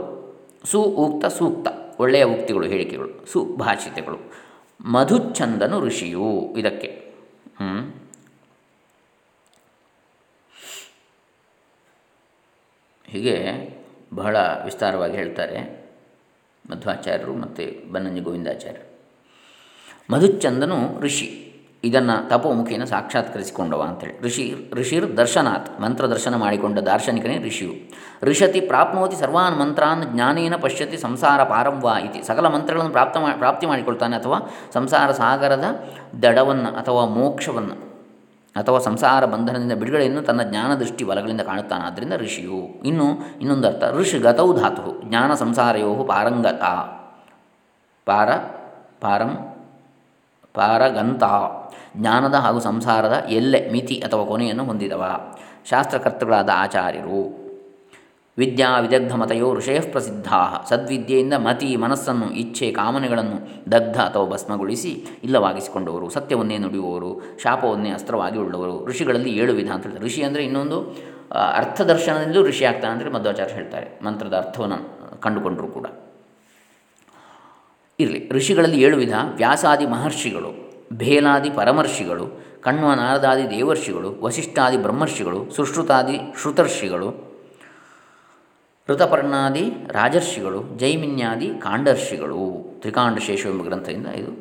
[0.65, 1.69] ಸು ಉಕ್ತ, ಸೂಕ್ತ.
[2.01, 3.33] ಒಳ್ಳೆಯ ಉಕ್ತಿಗಳು, ಹೇಳಿಕೆಗಳು.
[3.33, 4.33] ಸುಭಾಷಿತಗಳು
[4.85, 7.08] ಮಧುಚ್ಛಂದನು ಋಷಿಯು ಇದಕ್ಕೆ.
[13.07, 13.69] ಹೀಗೆ
[14.15, 15.89] ಬಹಳ ವಿಸ್ತಾರವಾಗಿ ಹೇಳ್ತಾರೆ
[16.71, 18.99] ಮಧ್ವಾಚಾರ್ಯರು ಮತ್ತು ಬನ್ನಂಜಿ ಗೋವಿಂದಾಚಾರ್ಯರು.
[20.11, 21.48] ಮಧುಚಂದನು ಋಷಿ.
[21.85, 24.23] ಇದನ್ನು ತಪೋಮುಖೇನ ಸಾಕ್ಷಾತ್ಕರಿಸಿಕೊಂಡವ ಅಂತೇಳಿ.
[24.23, 27.73] ಋಷಿ, ಋಷಿರ್ ದರ್ಶನಾತ್, ಮಂತ್ರ ದರ್ಶನ ಮಾಡಿಕೊಂಡ ದಾರ್ಶನಿಕನೇ ಋಷಿಯು.
[28.23, 32.23] ಋಷತಿ ಪ್ರಾಪ್ನೋತಿ ಸರ್ವಾನ್ ಮಂತ್ರಾನ್ ಜ್ಞಾನೇನ ಪಶ್ಯತಿ ಸಂಸಾರ ಪಾರಂವಾ ಇತಿ.
[32.23, 34.39] ಸಕಲ ಮಂತ್ರಗಳನ್ನು ಪ್ರಾಪ್ತ ಪ್ರಾಪ್ತಿ ಮಾಡಿಕೊಳ್ತಾನೆ ಅಥವಾ
[34.75, 35.65] ಸಂಸಾರ ಸಾಗರದ
[36.23, 37.89] ದಡವನ್ನು ಅಥವಾ ಮೋಕ್ಷವನ್ನು
[38.57, 41.85] ಅಥವಾ ಸಂಸಾರ ಬಂಧನದಿಂದ ಬಿಡುಗಡೆಯನ್ನು ತನ್ನ ಜ್ಞಾನ ದೃಷ್ಟಿ ಬಲಗಳಿಂದ ಕಾಣುತ್ತಾನೆ.
[41.85, 43.07] ಆದ್ದರಿಂದ ಋಷಿಯು, ಇನ್ನು
[43.41, 46.63] ಇನ್ನೊಂದು ಅರ್ಥ ಋಷಿ ಗತೌ ಧಾತು ಜ್ಞಾನ ಸಂಸಾರಯೋ ಪಾರಂಗತ,
[48.07, 48.31] ಪಾರ,
[49.01, 49.33] ಪಾರಂ
[50.59, 51.25] ಪಾರಗಂತ.
[51.97, 55.05] ಜ್ಞಾನದ ಹಾಗೂ ಸಂಸಾರದ ಎಲ್ಲೆ ಮಿತಿ ಅಥವಾ ಕೊನೆಯನ್ನು ಹೊಂದಿದವ.
[55.71, 57.21] ಶಾಸ್ತ್ರಕರ್ತೃಗಳಾದ ಆಚಾರ್ಯರು.
[58.39, 60.41] ವಿದ್ಯಾ ವಿದಗ್ಧ ಮತಯೋ ಋಷಯ ಪ್ರಸಿದ್ಧಾ.
[60.69, 63.39] ಸದ್ವಿದ್ಯೆಯಿಂದ ಮತಿ, ಮನಸ್ಸನ್ನು, ಇಚ್ಛೆ, ಕಾಮನೆಗಳನ್ನು
[63.73, 64.93] ದಗ್ಧ ಅಥವಾ ಭಸ್ಮಗೊಳಿಸಿ
[65.25, 67.11] ಇಲ್ಲವಾಗಿಸಿಕೊಂಡವರು, ಸತ್ಯವನ್ನೇ ನುಡಿಯುವವರು,
[67.43, 68.77] ಶಾಪವನ್ನೇ ಅಸ್ತ್ರವಾಗಿ ಉಳ್ಳವರು.
[68.87, 70.07] ಋಷಿಗಳಲ್ಲಿ ಏಳು ವಿಧ ಅಂತ ಹೇಳ್ತಾರೆ.
[70.07, 70.79] ಋಷಿ ಅಂದರೆ ಇನ್ನೊಂದು
[71.55, 73.89] ಅರ್ಥದರ್ಶನದಿಂದಲೂ ಋಷಿ ಆಗ್ತಾನೆ ಅಂದರೆ ಮಧ್ವಾಚಾರ್ಯ ಹೇಳ್ತಾರೆ.
[74.05, 74.79] ಮಂತ್ರದ ಅರ್ಥವನ್ನು
[75.21, 75.87] ಕಂಡುಕೊಂಡರು ಕೂಡ.
[78.01, 78.29] ಇರಲಿ.
[78.29, 79.15] ಋಷಿಗಳಲ್ಲಿ ಏಳು ವಿಧ.
[79.35, 80.51] ವ್ಯಾಸಾದಿ ಮಹರ್ಷಿಗಳು,
[80.93, 82.27] ಭೇಲಾದಿ ಪರಮರ್ಷಿಗಳು,
[82.61, 87.09] ಕಣ್ವ ನಾರದಾದಿ ದೇವರ್ಷಿಗಳು, ವಸಿಷ್ಠಾದಿ ಬ್ರಹ್ಮರ್ಷಿಗಳು, ಸುಶ್ರುತಾದಿ ಶ್ರುತರ್ಷಿಗಳು,
[88.89, 92.41] ಋತಪರ್ಣಾದಿ ರಾಜರ್ಷಿಗಳು, ಜೈಮಿನ್ಯಾದಿ ಕಾಂಡರ್ಷಿಗಳು.
[92.81, 94.33] ತ್ರಿಕಾಂಡಶೇಷ ಎಂಬ ಗ್ರಂಥದಿಂದ ಇದು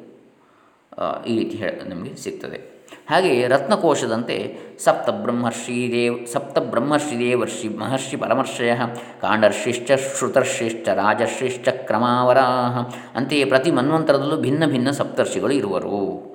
[1.25, 2.77] ಈ ರೀತಿ ಹೇಳ ನಮಗೆ ಸಿಗ್ತದೆ.
[3.09, 4.35] ಹಾಗೆಯೇ ರತ್ನಕೋಶದಂತೆ
[4.79, 8.75] ಸಪ್ತ ಬ್ರಹ್ಮರ್ಷಿ ದೇವ್ ಸಪ್ತ ಬ್ರಹ್ಮರ್ಷಿ ದೇವರ್ಷಿ ಮಹರ್ಷಿ ಪರಮರ್ಷಯ,
[9.21, 12.79] ಕಾಂಡರ್ಷಿಶ್ಚ, ಶ್ರುತರ್ಷಿಶ್ಚ, ರಾಜರ್ಷಿಶ್ಚ ಕ್ರಮಾವರಾಹ.
[13.15, 16.27] ಅಂತೆಯೇ ಪ್ರತಿ ಮನ್ವಂತರದಲ್ಲೂ ಭಿನ್ನ ಭಿನ್ನ ಸಪ್ತರ್ಷಿಗಳು ಇರುವರು.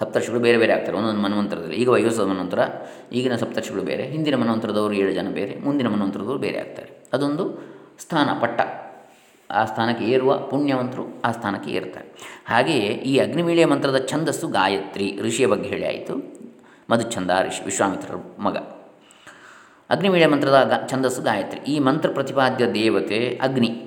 [0.00, 0.98] ಸಪ್ತರ್ಷಿಗಳು ಬೇರೆ ಬೇರೆ ಆಗ್ತಾರೆ.
[0.98, 1.76] ಒಂದೊಂದು ಮನ್ವಂತರದಲ್ಲಿ.
[1.76, 2.58] ಈಗ ವಯೋಸದ ಮನ್ವಂತರ,
[3.12, 6.90] ಈಗಿನ ಸಪ್ತರ್ಷಿಗಳು ಬೇರೆ, ಹಿಂದಿನ ಮನ್ವಂತರದವರು ಏಳು ಜನ ಬೇರೆ, ಮುಂದಿನ ಮನ್ವಂತರದವರು ಬೇರೆ ಆಗ್ತಾರೆ.
[7.12, 7.58] ಅದೊಂದು
[7.98, 8.60] ಸ್ಥಾನ, ಪಟ್ಟ.
[9.52, 12.08] ಆ ಸ್ಥಾನಕ್ಕೆ ಏರುವ ಪುಣ್ಯವಂತರು ಆ ಸ್ಥಾನಕ್ಕೆ ಏರ್ತಾರೆ.
[12.46, 15.18] ಹಾಗೆಯೇ ಈ ಅಗ್ನಿವೀಳೆಯ ಮಂತ್ರದ ಛಂದಸ್ಸು ಗಾಯತ್ರಿ.
[15.22, 16.40] ಋಷಿಯ ಬಗ್ಗೆ ಹೇಳಿ ಆಯಿತು.
[16.90, 18.79] ಮಧುಚ್ಛಂದ ಋಷಿ, ವಿಶ್ವಾಮಿತ್ರರ ಮಗ.
[19.90, 21.60] ಅಗ್ನಿವೀಳೆಯ ಮಂತ್ರದ ಛಂದಸ್ಸು ಗಾಯತ್ರಿ.
[21.60, 23.86] ಈ ಮಂತ್ರ ಪ್ರತಿಪಾದ್ಯ ದೇವತೆ ಅಗ್ನಿ.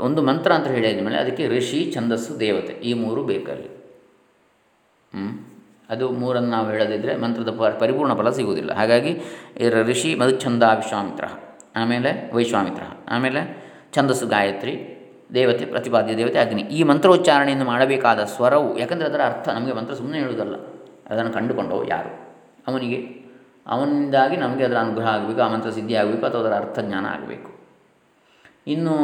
[0.00, 2.72] ಒಂದು ಮಂತ್ರ ಅಂತ ಹೇಳಿದ ಮೇಲೆ ಅದಕ್ಕೆ ಋಷಿ ಛಂದಸ್ಸು ದೇವತೆ.
[2.72, 3.80] ಈ ಮೂರು ಬೇಕಲ್ಲಿ.
[5.90, 8.72] ಅದು ಮೂರನ್ನು ನಾವು ಹೇಳದಿದ್ದರೆ ಮಂತ್ರದ ಪರಿಪೂರ್ಣ ಫಲ ಸಿಗುವುದಿಲ್ಲ.
[8.72, 9.20] ಹಾಗಾಗಿ
[9.56, 11.24] ಇದರ ಋಷಿ ಮಧುಛಂದ ವಿಶ್ವಾಮಿತ್ರ
[11.76, 12.82] ಆಮೇಲೆ ವೈಶ್ವಾಮಿತ್ರ.
[13.08, 14.96] ಆಮೇಲೆ ಛಂದಸ್ಸು ಗಾಯತ್ರಿ,
[15.34, 16.62] ದೇವತೆ ಪ್ರತಿಪಾದ್ಯ ದೇವತೆ ಅಗ್ನಿ.
[16.62, 20.56] ಈ ಮಂತ್ರೋಚ್ಚಾರಣೆಯನ್ನು ಮಾಡಬೇಕಾದ ಸ್ವರವು, ಯಾಕಂದರೆ ಅದರ ಅರ್ಥ ನಮಗೆ ಮಂತ್ರ ಸುಮ್ಮನೆ ಹೇಳುವುದಲ್ಲ
[21.10, 22.10] ಅದನ್ನು ಕಂಡುಕೊಂಡು ಯಾರು?
[22.66, 23.19] ಅವನಿಗೆ
[23.70, 27.50] ಅವನಿಂದಾಗಿ ನಮಗೆ ಅದರ ಅನುಗ್ರಹ ಆಗಬೇಕು, ಆ ಮಂತ್ರ ಸಿದ್ಧಿ ಆಗಬೇಕು ಅಥವಾ ಅದರ ಅರ್ಥ ಜ್ಞಾನ ಆಗಬೇಕು.
[28.66, 28.94] ಇನ್ನು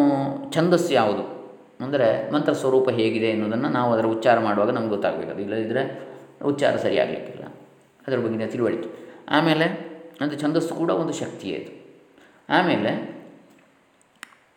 [0.53, 1.37] ಛಂದಸ್ಸು ಯಾವುದು?
[1.85, 5.31] ಅಂದರೆ ಮಂತ್ರ ಸ್ವರೂಪ ಹೇಗಿದೆ ಎನ್ನುವುದನ್ನು ನಾವು ಅದರ ಉಚ್ಚಾರ ಮಾಡುವಾಗ ನಮ್ಗೆ ಗೊತ್ತಾಗಬೇಕು.
[5.31, 6.09] ಅದು ಇಲ್ಲದಿದ್ದರೆ
[6.45, 7.45] ಉಚ್ಚಾರ ಸರಿಯಾಗಲಿಕ್ಕಿಲ್ಲ.
[8.09, 8.89] ಅದರ ಬಗ್ಗೆ ತಿಳುವಳಿಕೆ.
[9.29, 9.65] ಆಮೇಲೆ,
[10.21, 11.87] ಅಂದರೆ ಛಂದಸ್ಸು ಕೂಡ ಒಂದು ಶಕ್ತಿಯೇ ಅದು
[12.49, 13.16] ಆಮೇಲೆ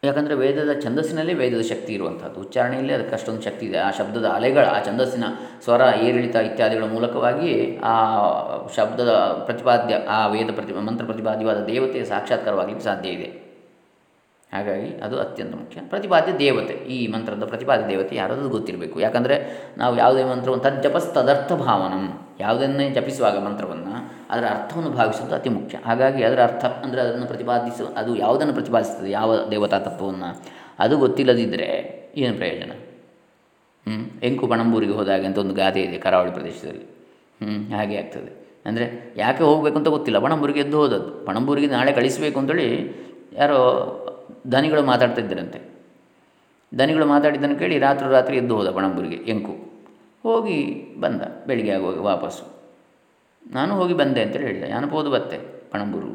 [0.04, 2.42] ಯಾಕಂದರೆ ವೇದದ ಛಂದಸ್ಸಿನಲ್ಲಿ ವೇದದ ಶಕ್ತಿ ಇರುವಂಥದ್ದು.
[2.42, 3.78] ಉಚ್ಚಾರಣೆಯಲ್ಲಿ ಅದಕ್ಕೆ ಅಷ್ಟೊಂದು ಶಕ್ತಿ ಇದೆ.
[3.78, 5.24] ಆ ಶಬ್ದದ ಅಲೆಗಳ, ಆ ಛಂದಸ್ಸಿನ
[5.64, 7.96] ಸ್ವರ, ಏರಿಳಿತ ಇತ್ಯಾದಿಗಳ ಮೂಲಕವಾಗಿ ಆ
[8.76, 9.10] ಶಬ್ದದ
[9.46, 13.50] ಪ್ರತಿಪಾದ್ಯ, ಆ ವೇದ ಪ್ರತಿ, ಮಂತ್ರ ಪ್ರತಿಪಾದ್ಯವಾದ ದೇವತೆಯ ಸಾಕ್ಷಾತ್ಕಾರವಾಗಲಿಕ್ಕೆ ಸಾಧ್ಯ ಇದೆ.
[14.54, 15.82] ಹಾಗಾಗಿ ಅದು ಅತ್ಯಂತ ಮುಖ್ಯ.
[15.82, 19.00] ಪ್ರತಿಪಾದ್ಯ ದೇವತೆ, ಈ ಮಂತ್ರದ ಪ್ರತಿಪಾದ್ಯ ದೇವತೆ ಯಾರಾದರೂ ಗೊತ್ತಿರಬೇಕು.
[19.00, 25.78] ಯಾಕಂದರೆ ನಾವು ಯಾವುದೇ ಮಂತ್ರವನ್ನು ತಜ್ಜಪಸ್ ತದರ್ಥ ಭಾವನಂ, ಯಾವುದನ್ನೇ ಜಪಿಸುವಾಗ ಮಂತ್ರವನ್ನು ಅದರ ಅರ್ಥವನ್ನು ಭಾವಿಸುವುದು ಅತಿ ಮುಖ್ಯ.
[25.86, 30.42] ಹಾಗಾಗಿ ಅದರ ಅರ್ಥ ಅಂದರೆ ಅದನ್ನು ಪ್ರತಿಪಾದಿಸುವ ಅದು ಯಾವುದನ್ನು ಪ್ರತಿಪಾದಿಸ್ತದೆ ಯಾವ ದೇವತಾ ತತ್ವವನ್ನು?
[30.80, 32.72] ಅದು ಗೊತ್ತಿಲ್ಲದಿದ್ದರೆ ಏನು ಪ್ರಯೋಜನ?
[33.88, 36.84] ಹ್ಞೂ ಎಂಕು ಪಣಂಬೂರಿಗೆ ಹೋದಾಗ ಅಂತ ಒಂದು ಗಾದೆ ಇದೆ ಕರಾವಳಿ ಪ್ರದೇಶದಲ್ಲಿ.
[36.84, 38.50] ಹ್ಞೂ ಹಾಗೆ ಆಗ್ತದೆ.
[38.66, 40.20] ಅಂದರೆ ಯಾಕೆ ಹೋಗಬೇಕು ಅಂತ ಗೊತ್ತಿಲ್ಲ.
[40.20, 41.26] ಪಣಂಬೂರಿಗೆ ಎದ್ದು ಹೋದದ್ದು.
[41.26, 42.92] ಪಣಂಬೂರಿಗೆ ನಾಳೆ ಕಳಿಸಬೇಕು ಅಂತೇಳಿ
[43.34, 43.60] ಯಾರೋ
[44.52, 45.70] ದನಿಗಳು ಮಾತಾಡ್ತಿದ್ದರಂತೆ
[46.78, 49.54] ದನಿಗಳು ಮಾತಾಡಿದ್ದನ್ನು ಕೇಳಿ ರಾತ್ರಿ ರಾತ್ರಿ ಎದ್ದು ಹೋದ ಪಣಂಬೂರಿಗೆ ಎಂಕು.
[50.24, 51.22] ಹೋಗಿ ಬಂದ.
[51.48, 52.59] ಬೆಳಿಗ್ಗೆ ಆಗುವಾಗ ವಾಪಸ್ಸು.
[53.48, 54.68] ನಾನು ಹೋಗಿ ಬಂದೆ ಅಂತೇಳಿ ಹೇಳಿದೆ.
[54.68, 55.38] ನಾನು ಹೋದು ಬತ್ತೆ,
[55.72, 56.12] ಪಣಂಬೂರು.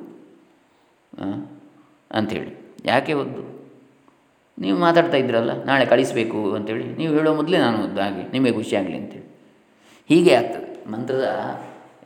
[2.11, 2.51] ಅಂಥೇಳಿ.
[2.85, 3.43] ಯಾಕೆ ಒದ್ದು
[4.59, 6.85] ನೀವು ಮಾತಾಡ್ತಾ ಇದ್ರಲ್ಲ, ನಾಳೆ ಕಳಿಸಬೇಕು ಅಂತೇಳಿ.
[6.97, 9.29] ನೀವು ಹೇಳೋ ಮೊದಲೇ ನಾನು ಹೋದ್ದು ಹಾಗೆ, ನಿಮಗೆ ಖುಷಿಯಾಗಲಿ ಅಂತೇಳಿ.
[10.09, 10.91] ಹೀಗೆ ಆಗ್ತದೆ.
[10.91, 11.27] ಮಂತ್ರದ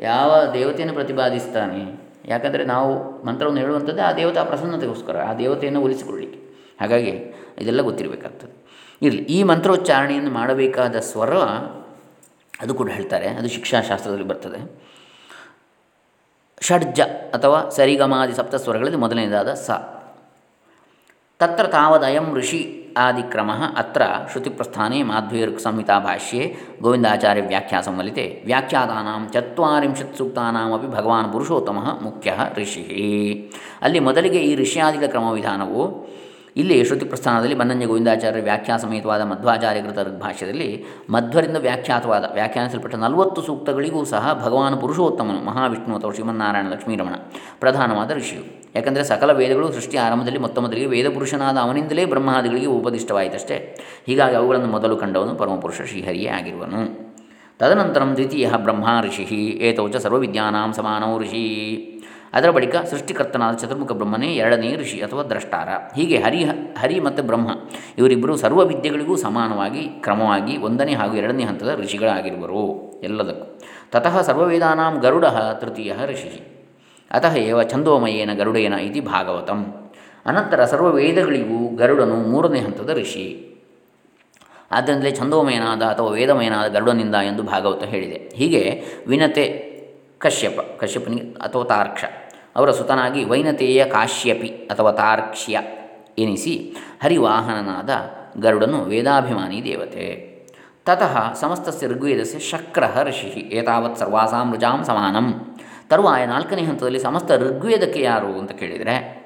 [0.00, 2.08] ಯಾವ ದೇವತೆಯನ್ನು ಪ್ರತಿಪಾದಿಸ್ತಾನೆ?
[2.24, 6.40] ಯಾಕಂದರೆ ನಾವು ಮಂತ್ರವನ್ನು ಹೇಳುವಂಥದ್ದು ಆ ದೇವತಾ ಪ್ರಸನ್ನತೆಗೋಸ್ಕರ, ಆ ದೇವತೆಯನ್ನು ಉಳಿಸಿಕೊಳ್ಳಿಕ್ಕೆ
[6.80, 7.10] ಹಾಗಾಗಿ
[7.58, 8.54] ಇದೆಲ್ಲ ಗೊತ್ತಿರಬೇಕಾಗ್ತದೆ.
[9.02, 11.36] ಇರಲಿ, ಈ ಮಂತ್ರೋಚ್ಚಾರಣೆಯನ್ನು ಮಾಡಬೇಕಾದ ಸ್ವರ
[12.60, 13.28] ಅದು ಕೂಡ ಹೇಳ್ತಾರೆ.
[13.28, 14.87] ಅದು ಶಿಕ್ಷಾಶಾಸ್ತ್ರದಲ್ಲಿ ಬರ್ತದೆ.
[16.62, 17.00] ಷಡ್ಜ
[17.34, 19.70] ಅಥವಾ ಸರಿಗಮಾದಿ ಸಪ್ತಸ್ವರಗಳಲ್ಲಿ ಮೊದಲನೇದಾದ ಸ.
[21.38, 30.88] ತತ್ರ ತಾವದಯಂ ಋಷಿ ಆದಿಕ್ರಮ ಅತ್ರ ಶ್ರುತಿಪ್ರಸ್ಥಾನೆ ಮಾಧ್ವೀರ್ ಸಂಹಿತಾ ಭಾಷ್ಯೆ ಗೋವಿಂದಾಚಾರ್ಯ ವ್ಯಾಖ್ಯಾ ಸಂವಲಿತೆ ವ್ಯಾಖ್ಯಾತಾನಾಂ ಚತ್ವರಿಂಶತ್ ಸೂಕ್ತಾನಾಮಿ
[30.88, 32.84] ಭಗವಾನ್ ಪುರುಷೋತ್ತಮ ಮುಖ್ಯ ಋಷಿ.
[33.82, 36.08] ಅಲ್ಲಿ ಮೊದಲಿಗೆ ಈ ಋಷಿಯಾದಿಗಳ ಕ್ರಮವಿಧಾನವು
[36.58, 44.44] ಇಲ್ಲಿ ಶ್ರುತಿ ಪ್ರಸ್ಥಾನದಲ್ಲಿ ಬನ್ನಂಜ ಗೋವಿಂದಾಚಾರ್ಯ ವ್ಯಾಖ್ಯಾ ಸಮೇತವಾದ ಮಧ್ವಾಚಾರ್ಯಕೃತ ಭಾಷ್ಯದಲ್ಲಿ ಮಧ್ವರಿಂದ ವ್ಯಾಖ್ಯಾತವಾದ ವ್ಯಾಖ್ಯಾನಿಸಲ್ಪಟ್ಟ ನಲವತ್ತು ಸೂಕ್ತಗಳಿಗೂ ಸಹ
[44.44, 47.14] ಭಗವಾನ್ ಪುರುಷೋತ್ತಮನು ಮಹಾವಿಷ್ಣು ಅಥವಾ ಶ್ರೀಮನ್ನಾರಾಯಣ ಲಕ್ಷ್ಮೀರಮಣ
[47.60, 48.42] ಪ್ರಧಾನವಾದ ಋಷಿಯು.
[48.74, 53.78] ಯಾಕಂದರೆ ಸಕಲ ವೇದಗಳು ಸೃಷ್ಟಿ ಆರಂಭದಲ್ಲಿ ಮೊತ್ತ ಮೊದಲಿಗೆ ವೇದಪುರುಷನಾದ ಅವನಿಂದಲೇ ಬ್ರಹ್ಮಾದಿಗಳಿಗೆ ಉಪದಿಷ್ಟವಾಯಿತಷ್ಟೇ.
[54.06, 57.08] ಹೀಗಾಗಿ ಅವುಗಳನ್ನು ಮೊದಲು ಕಂಡವನು ಪರಮಪುರುಷ ಶ್ರೀಹರಿಯೇ ಆಗಿರುವನು.
[57.58, 59.24] ತದನಂತರಂ ದ್ವಿತೀಯ ಬ್ರಹ್ಮ ಋಷಿ
[59.68, 61.97] ಏತೌಚ ಸರ್ವವಿದ್ಯಾನಾಂ ಸಮಾನೋ ಋಷಿ.
[62.32, 65.68] ಅದರ ಬಳಿಕ ಸೃಷ್ಟಿಕರ್ತನಾದ ಚತುರ್ಮುಖ ಬ್ರಹ್ಮನೇ ಎರಡನೇ ಋಷಿ ಅಥವಾ ದ್ರಷ್ಟಾರ.
[65.68, 66.44] ಹೀಗೆ ಹರಿ
[66.78, 67.50] ಹರಿ ಮತ್ತು ಬ್ರಹ್ಮ
[67.98, 72.90] ಇವರಿಬ್ಬರು ಸರ್ವ ವಿದ್ಯೆಗಳಿಗೂ ಸಮಾನವಾಗಿ, ಕ್ರಮವಾಗಿ ಒಂದನೇ ಹಾಗೂ ಎರಡನೇ ಹಂತದ ಋಷಿಗಳಾಗಿರುವರು.
[73.04, 73.58] ಎಲ್ಲದಕ್ಕೂ.
[73.90, 76.66] ತತಃ ಸರ್ವವೇದಾನಾಂ ಗರುಡ ತೃತೀಯ ಋಷಿ.
[77.10, 79.90] ಅತಃ ಏವ ಛಂದೋಮಯೇನ ಗರುಡೇನ ಇತಿ ಭಾಗವತಂ.
[80.26, 83.44] ಅನಂತರ ಸರ್ವ ವೇದಗಳಿಗೂ ಗರುಡನು ಮೂರನೇ ಹಂತದ ಋಷಿ.
[84.70, 88.30] ಆದ್ದರಿಂದಲೇ ಛಂದೋಮಯನಾದ ಅಥವಾ ವೇದಮಯನಾದ ಗರುಡನಿಂದ ಎಂದು ಭಾಗವತ ಹೇಳಿದೆ.
[88.34, 89.67] ಹೀಗೆ ವಿನತೆ
[90.18, 92.04] ಕಶ್ಯಪ, ಕಶ್ಯಪನಿಗೆ ಅಥವಾ ತಾರ್ಕ್ಷ.
[92.56, 95.60] ಅವರ ಸುತನಾಗಿ ವೈನತೆಯ ಕಾಶ್ಯಪಿ ಅಥವಾ ತಾರ್ಕ್ಷ್ಯ
[96.18, 97.90] ಎನಿಸಿ ಹರಿವಾಹನನಾದ
[98.40, 100.28] ಗರುಡನು ವೇದಾಭಿಮಾನಿ ದೇವತೆ.
[100.86, 105.56] ತತಃ ಸಮಸ್ತಸ್ಯ ಋಗ್ವೇದಸ್ಯ ಶಕ್ರ ಋಷಿ ಏತಾವತ್ ಸರ್ವಾಸಾಂ ರುಜಾಂ ಸಮಾನಂ.
[105.90, 109.18] ತರುವಾಯ ನಾಲ್ಕನೇ ಹಂತದಲ್ಲಿ ಸಮಸ್ತ ಋಗ್ವೇದಕ್ಕೆ ಯಾರು ಅಂತ ಕೇಳಿದರೆ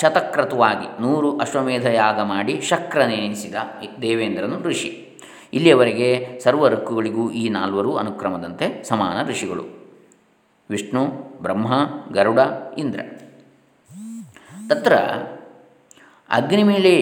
[0.00, 3.54] ಶತಕ್ರತುವಾಗಿ ನೂರು ಅಶ್ವಮೇಧ ಯಾಗ ಮಾಡಿ ಶಕ್ರನೆನಿಸಿದ
[4.02, 5.07] ದೇವೇಂದ್ರನು ಋಷಿ.
[5.52, 9.64] ಇಲ್ಲಿಯವರೆಗೆ ಸರ್ವ ಋಕ್ಕುಗಳಿಗೂ ಈ ನಾಲ್ವರು ಅನುಕ್ರಮದಂತೆ ಸಮಾನ ಋಷಿಗಳು.
[10.70, 11.06] ವಿಷ್ಣು,
[11.42, 11.72] ಬ್ರಹ್ಮ,
[12.12, 12.38] ಗರುಡ,
[12.78, 13.00] ಇಂದ್ರ.
[14.68, 14.92] ತತ್ರ
[16.30, 16.94] ಅಗ್ನಿಮೇಲೆ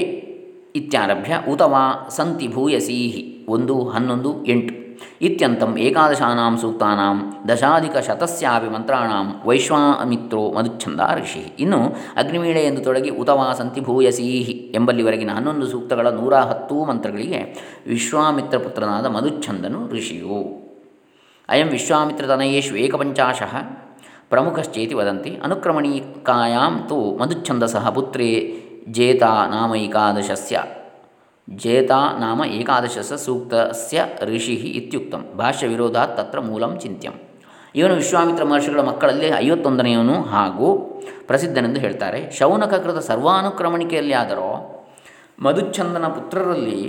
[0.76, 4.85] ಇತ್ಯಾರಭ್ಯ ಉತವಾ ಸಂತಿ ಭೂಯಸೀಹಿ ಒಂದು ಹನ್ನೊಂದು ಎಂಟು.
[5.22, 11.80] ಇತ್ಯಂತಂ ಏಕಾದಶಾನಾಂ ಸೂಕ್ತಾನಾಂ ದಶಾಧಿಕಶತಸ್ಯಾಪಿ ಮಂತ್ರಾಣಾಂ ವೈಶ್ವಾಮಿತ್ರೋ ಮಧುಚ್ಛಂದ ಋಷಿ ಇನ್ನು
[12.16, 17.40] ಅಗ್ನಿವೀಳೆ ಎಂದು ತೊಡಗಿ ಉತವಾ ಸಂತಿ ಭೂಯಸೀಹಿ ಎಂಬಲ್ಲಿವರೆಗಿನ ಹನ್ನೊಂದು ಸೂಕ್ತಗಳ ನೂರ ಹತ್ತು ಮಂತ್ರಗಳಿಗೆ
[17.86, 20.40] ವಿಶ್ವಾಮಿತ್ರ ಪುತ್ರನಾದ ಮಧುಚ್ಛಂದನು ಋಷಿಯು.
[21.48, 23.52] ಅಯಂ ವಿಶ್ವಾಮಿತ್ರತನಯೇಷು ಏಕಪಂಚಾಶಃ
[24.30, 28.30] ಪ್ರಮುಖಶ್ಚೇತಿ ವದಂತಿ ಅನುಕ್ರಮಣೀಕಾಯಾಂ ತು ಮಧುಚ್ಛಂದಸಃ ಪುತ್ರೇ
[28.88, 30.56] ಜೇತಾ ನಾಮೈಕಾದಶಸ್ಯ
[31.48, 37.14] ಜೇತಾ ನಾಮ ಏಕಾದಶಸ ಸೂಕ್ತಸ್ಯ ಋಷಿ ಇತ್ಯುಕ್ತಂ ಭಾಷ್ಯ ವಿರೋಧಾತ್ ತತ್ರ ಮೂಲಂ ಚಿಂತ್ಯಂ
[37.74, 40.68] ಇವನು ವಿಶ್ವಾಮಿತ್ರ ಮಹರ್ಷಿಗಳ ಮಕ್ಕಳಲ್ಲಿ ಐವತ್ತೊಂದನೆಯವನು ಹಾಗೂ
[41.26, 44.48] ಪ್ರಸಿದ್ಧನೆಂದು ಹೇಳ್ತಾರೆ, ಶೌನಕಕೃತ ಸರ್ವಾನುಕ್ರಮಣಿಕೆಯಲ್ಲಿ ಆದರೂ
[45.42, 46.80] ಮಧುಚ್ಛಂದನ ಪುತ್ರರಲ್ಲಿ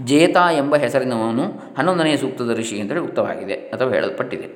[0.00, 1.44] ಜೇತ ಎಂಬ ಹೆಸರಿನವನು
[1.78, 4.48] ಹನ್ನೊಂದನೆಯ ಸೂಕ್ತದ ಋಷಿ ಅಂತೇಳಿ ಉಕ್ತವಾಗಿದೆ ಅಥವಾ ಹೇಳಲ್ಪಟ್ಟಿದೆ.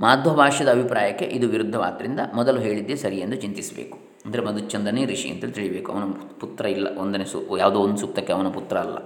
[0.00, 4.05] ಮಾಧ್ವ ಭಾಷ್ಯದ ಅಭಿಪ್ರಾಯಕ್ಕೆ ಇದು ವಿರುದ್ಧವಾದ್ದರಿಂದ ಮೊದಲು ಹೇಳಿದ್ದೇ ಸರಿ ಎಂದು ಚಿಂತಿಸಬೇಕು.
[4.26, 5.92] ಅಂದರೆ ಮಧುಚಂದನೇ ಋಷಿ ಅಂತ ತಿಳಿಬೇಕು.
[5.92, 6.04] ಅವನ
[6.40, 8.98] ಪುತ್ರ ಇಲ್ಲ, ಒಂದನೇ ಸು, ಯಾವುದೋ ಒಂದು ಸೂಕ್ತಕ್ಕೆ ಅವನ ಪುತ್ರ ಅಲ್ಲ.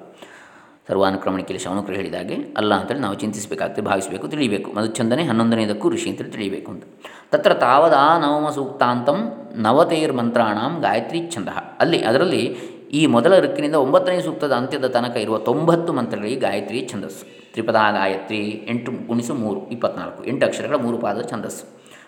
[0.88, 4.72] ಸರ್ವಾನುಕ್ರಮಣಿಕೆಯಲ್ಲಿ ಶವನಕರು ಹೇಳಿದಾಗೆ ಅಲ್ಲ ಅಂತೇಳಿ ನಾವು ಚಿಂತಿಸಬೇಕಾಗ್ತದೆ, ಭಾವಿಸಬೇಕು, ತಿಳಿಬೇಕು.
[4.72, 6.84] ಮಧುಚಂದನೆ ಹನ್ನೊಂದನೇದಕ್ಕೂ ಋಷಿ ಅಂತೇಳಿ ತಿಳಿಯಬೇಕು ಅಂತ
[7.32, 9.18] ತತ್ರ ತಾವದಾ ನವಮ ಸೂಕ್ತಾಂತಂ
[9.56, 11.48] ನವತೇರ್ ಮಂತ್ರಾಣಂ ಗಾಯತ್ರಿ ಛಂದ.
[11.80, 12.58] ಅಲ್ಲಿ, ಅದರಲ್ಲಿ
[12.92, 17.26] ಈ ಮೊದಲ ಋಕ್ಕಿನಿಂದ ಒಂಬತ್ತನೇ ಸೂಕ್ತದ ಅಂತ್ಯದ ತನಕ ಇರುವ ತೊಂಬತ್ತು ಮಂತ್ರಗಳಿಗೆ ಗಾಯತ್ರಿ ಛಂದಸ್ಸು.
[17.52, 20.24] ತ್ರಿಪದ ಗಾಯತ್ರಿ ಎಂಟು ಗುಣಿಸು ಮೂರು, ಇಪ್ಪತ್ನಾಲ್ಕು.
[20.24, 20.98] ಎಂಟು ಅಕ್ಷರಗಳ ಮೂರು
[21.30, 21.66] ಛಂದಸ್ಸು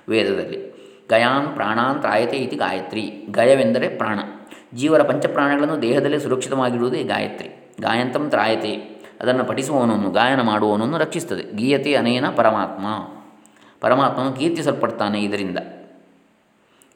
[0.08, 0.71] ವೇದದಲ್ಲಿ.
[1.10, 3.26] ಗಯಾನ್ ಪ್ರಾಣಾನ್ ತ್ರಾಯತೆ ಇತಿ ಗಾಯತ್ರಿ.
[3.30, 4.18] ಗಯವೆಂದರೆ ಪ್ರಾಣ.
[4.74, 7.48] ಜೀವರ ಪಂಚಪ್ರಾಣಗಳನ್ನು ದೇಹದಲ್ಲಿ ಸುರಕ್ಷಿತವಾಗಿಡುವುದೇ ಗಾಯತ್ರಿ.
[7.80, 9.02] ಗಾಯಂತಂ ತ್ರಾಯತೆ.
[9.20, 11.56] ಅದನ್ನು ಪಠಿಸುವವನನ್ನು ಗಾಯನ ಮಾಡುವವನನ್ನು ರಕ್ಷಿಸುತ್ತದೆ.
[11.56, 12.86] ಗೀಯತೆ ಅನೇನ ಪರಮಾತ್ಮ.
[13.80, 15.58] ಪರಮಾತ್ಮನು ಕೀರ್ತಿಸಲ್ಪಡ್ತಾನೆ ಇದರಿಂದ.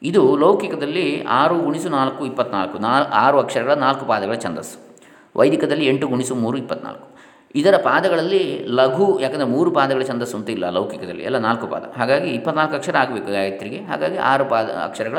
[0.03, 2.79] ಇದು ಲೌಕಿಕದಲ್ಲಿ ಆರು ಗುಣಿಸು ನಾಲ್ಕು ಇಪ್ಪತ್ನಾಲ್ಕು.
[2.79, 4.99] ನಾಲ್ ಆರು ಅಕ್ಷರಗಳ ನಾಲ್ಕು ಪಾದಗಳ ಛಂದಸ್ಸು.
[5.35, 7.16] ವೈದಿಕದಲ್ಲಿ ಎಂಟು ಗುಣಿಸು ಮೂರು ಇಪ್ಪತ್ನಾಲ್ಕು.
[7.55, 11.93] ಇದರ ಪಾದಗಳಲ್ಲಿ ಲಘು, ಯಾಕಂದರೆ ಮೂರು ಪಾದಗಳ ಛಂದಸ್ಸು ಅಂತ ಇಲ್ಲ ಲೌಕಿಕದಲ್ಲಿ, ಎಲ್ಲ ನಾಲ್ಕು ಪಾದ.
[11.97, 13.77] ಹಾಗಾಗಿ ಇಪ್ಪತ್ನಾಲ್ಕು ಅಕ್ಷರ ಆಗಬೇಕು ಗಾಯತ್ರಿಗೆ.
[13.77, 15.17] ಹಾಗಾಗಿ ಆರು ಪಾದ, ಅಕ್ಷರಗಳ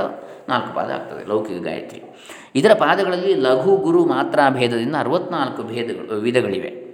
[0.48, 2.02] ನಾಲ್ಕು ಪಾದ ಆಗ್ತದೆ, ಲೌಕಿಕ ಗಾಯತ್ರಿ.
[2.54, 6.88] ಇದರ ಪಾದಗಳಲ್ಲಿ ಲಘು, ಗುರು, ಮಾತ್ರ ಭೇದದಿಂದ ಅರವತ್ನಾಲ್ಕು ಭೇದಗಳು ವಿಧಗಳಿವೆ.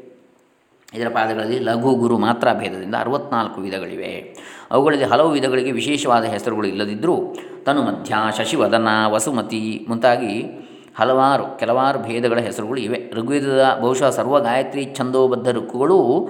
[0.94, 4.36] ಇದರ ಪಾದಗಳಲ್ಲಿ ಲಘು, ಗುರು, ಮಾತ್ರ ಭೇದದಿಂದ ಅರವತ್ನಾಲ್ಕು ವಿಧಗಳಿವೆ.
[4.70, 10.63] ಅವುಗಳಲ್ಲಿ ಹಲವು ವಿಧಗಳಿಗೆ ವಿಶೇಷವಾದ ಹೆಸರುಗಳು ಇಲ್ಲದಿದ್ದರೂ ತನುಮಧ್ಯ ಶಶಿವದನ, ವಸುಮತಿ ಮುಂತಾಗಿ
[10.98, 13.12] ಹಲವಾರು, ಕೆಲವಾರು ಭೇದಗಳ ಹೆಸರುಗಳು ಇವೆ.
[13.14, 16.28] ಋಗ್ವೇದದ ಬಹುಶಃ ಸರ್ವ ಗಾಯತ್ರಿ ಛಂದೋಬದ್ಧ ಋಕ್ಕುಗಳು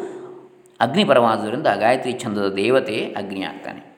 [0.81, 3.95] ಅಗ್ನಿಪರವಾದುದರಿಂದ ಗಾಯತ್ರಿ ಛಂದದ ದೇವತೆ ಅಗ್ನಿ ಆಗ್ತಾನೆ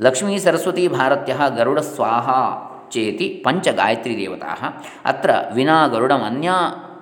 [0.00, 2.28] ಲಕ್ಷ್ಮೀ ಸರಸ್ವತಿ ಭಾರತ್ಯ ಗರುಡ ಸ್ವಾಹ
[2.90, 4.82] ಚೇತಿ ಪಂಚ ಗಾಯತ್ರಿ ದೇವತಾ.
[5.04, 6.50] ಅತ್ರ ವಿನಾ ಗರುಡಮನ್ಯ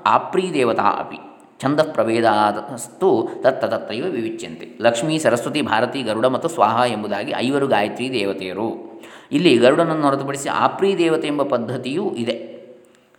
[0.06, 1.16] ಆಪ್ರೀ ದೇವತಾ ಅಪಿ.
[1.60, 4.78] ಛಂದ ಪ್ರಭೇದಸ್ತು ತತ್ತ ತತ್ತೈವ ವಿವಿಚ್ಯಂತೆ.
[4.80, 9.00] ಲಕ್ಷ್ಮೀ ಸರಸ್ವತಿ ಭಾರತಿ ಗರುಡ ಮತ್ತು ಸ್ವಾಹ ಎಂಬುದಾಗಿ ಐವರು ಗಾಯತ್ರಿ ದೇವತೆಯರು.
[9.32, 12.55] ಇಲ್ಲಿ ಗರುಡನನ್ನು ಹೊರತುಪಡಿಸಿ ಆಪ್ರೀ ದೇವತೆ ಎಂಬ ಪದ್ಧತಿಯೂ ಇದೆ.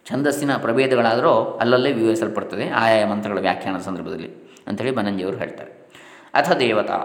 [0.10, 4.30] ಛಂದಸ್ಸಿನ ಪ್ರಭೇದಗಳಾದರೂ ಅಲ್ಲಲ್ಲೇ ವಿವರಿಸಲ್ಪಡ್ತದೆ ಆಯಾಯ ಮಂತ್ರಗಳ ವ್ಯಾಖ್ಯಾನದ ಸಂದರ್ಭದಲ್ಲಿ
[4.68, 5.72] ಅಂಥೇಳಿ ಬನಂಜಿಯವರು ಹೇಳ್ತಾರೆ.
[6.34, 6.98] ಅಥ ದೇವತಾ,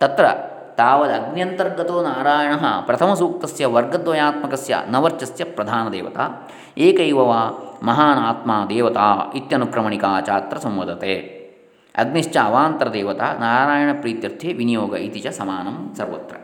[0.00, 0.24] ತತ್ರ
[0.76, 2.54] ತಾವದ ಅಗ್ನ್ಯಂತರ್ಗತೋ ನಾರಾಯಣ
[2.86, 6.24] ಪ್ರಥಮ ಸೂಕ್ತಸ್ಯ ವರ್ಗದ್ವಯಾತ್ಮಕಸ್ಯ ನವರ್ಚಸ್ಯ ಪ್ರಧಾನ ದೇವತಾ
[6.78, 7.18] ಏಕೈವ
[7.82, 11.14] ಮಹಾನ್ ಆತ್ಮ ದೇವತಾ ಇತ್ಯನುಕ್ರಮಣಿಕಾ ಚಾತ್ರ ಸಂವದತೆ.
[11.94, 16.36] ಅಗ್ನಿಶ್ಚ ಅವಾಂತರ ದೇವತಾ ನಾರಾಯಣ ಪ್ರೀತ್ಯರ್ಥೆ ವಿನಿಯೋಗ ಇತಿ ಚ ಸಮಾನಂ ಸರ್ವತ್ರ.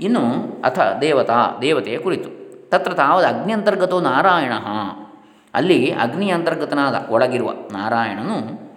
[0.00, 0.24] ಇನ್ನು
[0.64, 2.30] ಅಥ ದೇವತಾ ದೇವತೆಯ ಕುರಿತು,
[2.70, 4.54] ತತ್ರ ತಾವದ ಅಗ್ನಿಯಂತರ್ಗತೋ ನಾರಾಯಣ
[5.58, 8.68] ಅಲ್ಲಿ ಅಗ್ನಿ ಅಂತರ್ಗತನಾದ ಒಳಗಿರುವ ನಾರಾಯಣನು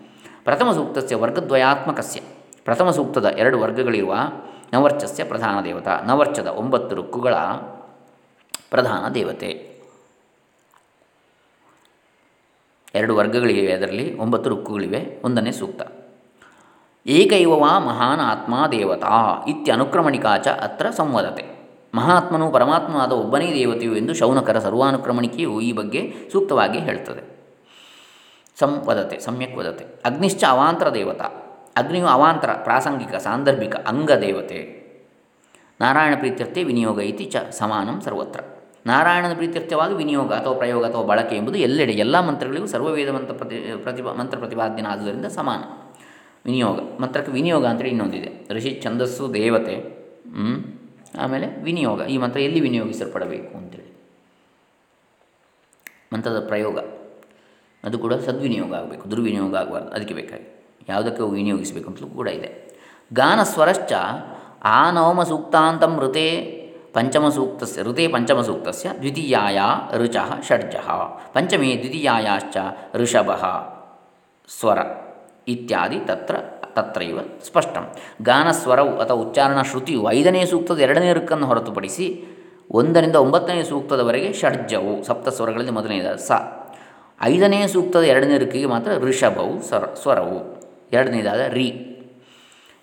[0.44, 2.20] ಪ್ರಥಮ ಸೂಕ್ತಸ್ಯ ವರ್ಗದ್ವಯಾತ್ಮಕಸ್ಯ.
[2.66, 4.16] ಪ್ರಥಮ ಸೂಕ್ತದ ಎರಡು ವರ್ಗಗಳಿರುವ
[4.74, 7.36] ನವರ್ಚಸ್ಯ ಪ್ರಧಾನ ದೇವತಾ, ನವರ್ಚದ ಒಂಬತ್ತು ರುಕ್ಕುಗಳ
[8.70, 9.82] ಪ್ರಧಾನ ದೇವತೆ.
[12.96, 15.82] ಎರಡು ವರ್ಗಗಳಿವೆ ಅದರಲ್ಲಿ, ಒಂಬತ್ತು ರುಕ್ಕುಗಳಿವೆ ಒಂದನೇ ಸೂಕ್ತ.
[17.08, 21.61] ಏಕೈವ ಮಹಾನ್ ಆತ್ಮ ದೇವತಾ ಚ ಅತ್ರ ಸಂವದತೆ.
[21.96, 27.42] ಮಹಾತ್ಮನು ಪರಮಾತ್ಮನಾದ ಒಬ್ಬನೇ ದೇವತೆಯು ಎಂದು ಶೌನಕರ ಸರ್ವಾನುಕ್ರಮಣಿಕೆಯು ಈ ಬಗ್ಗೆ ಸೂಕ್ತವಾಗಿ ಹೇಳ್ತದೆ.
[28.60, 29.86] ಸಂವದತೆ ಸಮ್ಯಕ್ ವದತೆ.
[30.06, 31.26] ಅಗ್ನಿಶ್ಚ ಅವಾಂತರ ದೇವತಾ.
[31.78, 34.82] ಅಗ್ನಿಯು ಅವಾಂತರ, ಪ್ರಾಸಂಗಿಕ, ಸಾಂದರ್ಭಿಕ, ಅಂಗ ದೇವತೆ.
[35.82, 38.40] ನಾರಾಯಣ ಪ್ರೀತ್ಯರ್ಥೆ ವಿನಿಯೋಗ ಇತಿ ಚ ಸಮಾನಂ ಸರ್ವತ್ರ.
[38.86, 44.14] ನಾರಾಯಣನ ಪ್ರೀತ್ಯರ್ಥವಾಗಿ ವಿನಿಯೋಗ ಅಥವಾ ಪ್ರಯೋಗ ಅಥವಾ ಬಳಕೆ ಎಂಬುದು ಎಲ್ಲೆಡೆ ಎಲ್ಲ ಮಂತ್ರಗಳಿಗೂ ಸರ್ವವೇದ ಮಂತ್ರ ಪ್ರತಿ, ಪ್ರತಿಭಾ,
[44.14, 45.60] ಮಂತ್ರ ಪ್ರತಿಪಾದ್ಯನಾದುದರಿಂದ ಸಮಾನ.
[46.46, 48.54] ವಿನಿಯೋಗ, ಮಂತ್ರಕ್ಕೆ ವಿನಿಯೋಗ ಅಂತೇಳಿ ಇನ್ನೊಂದಿದೆ.
[48.54, 50.02] ಋಷಿ ಛಂದಸ್ಸು ದೇವತೆ.
[51.20, 53.92] ಆಮೇಲೆ ವಿನಿಯೋಗ, ಈ ಮಂತ್ರ ಎಲ್ಲಿ ವಿನಿಯೋಗಿಸಲ್ಪಡಬೇಕು ಅಂತೇಳಿ.
[56.14, 56.80] ಮಂತ್ರದ ಪ್ರಯೋಗ.
[57.84, 60.66] ಅದು ಕೂಡ ಸದ್ವಿನಿಯೋಗ ಆಗಬೇಕು, ದುರ್ವಿನಿಯೋಗ ಆಗಬಾರ್ದು ಅದಕ್ಕೆ ಬೇಕಾಗಿ.
[60.90, 62.80] ಯಾವುದಕ್ಕೆ ವಿನಿಯೋಗಿಸಬೇಕು ಅಂತಲೂ ಕೂಡ ಇದೆ.
[63.14, 63.94] ಗಾನ ಸ್ವರಶ್ಚ
[64.64, 66.62] ಆ ನವಮ ಸೂಕ್ತಾಂತಂ ಋತೆ
[66.94, 69.60] ಪಂಚಮ ಸೂಕ್ತಸ್ಯ, ಋತೆ ಪಂಚಮ ಸೂಕ್ತಸ್ಯ ದ್ವಿತೀಯಾಯ
[69.98, 70.16] ಋಚ
[70.48, 70.90] ಷಡ್ಜಃ.
[71.34, 72.58] ಪಂಚಮೇ ದ್ವಿತೀಯಾಯಾಶ್ಚ
[72.94, 73.32] ಋಷಭ
[74.60, 74.80] ಸ್ವರ
[75.48, 76.36] ಇತ್ಯಾದಿ ತತ್ರ
[76.76, 77.92] ತತ್ರೈವ ಸ್ಪಷ್ಟಂ.
[78.22, 82.24] ಗಾನಸ್ವರವು ಅಥವಾ ಉಚ್ಚಾರಣ ಶ್ರುತಿಯು ಐದನೇ ಸೂಕ್ತದ ಎರಡನೇ ಋಕ್ಕನ್ನು ಹೊರತುಪಡಿಸಿ
[82.72, 86.32] ಒಂದರಿಂದ ಒಂಬತ್ತನೇ ಸೂಕ್ತದವರೆಗೆ ಷಡ್ಜವು ಸಪ್ತ ಸ್ವರಗಳಲ್ಲಿ ಮೊದಲನೆಯದ ಸ.
[87.22, 90.62] ಐದನೇ ಸೂಕ್ತದ ಎರಡನೇ ಋಕ್ಕಿಗೆ ಮಾತ್ರ ಋಷಭವು, ಸ್ವರ, ಸ್ವರವು.
[90.94, 91.68] ಎರಡನೇದಾದ ರಿ.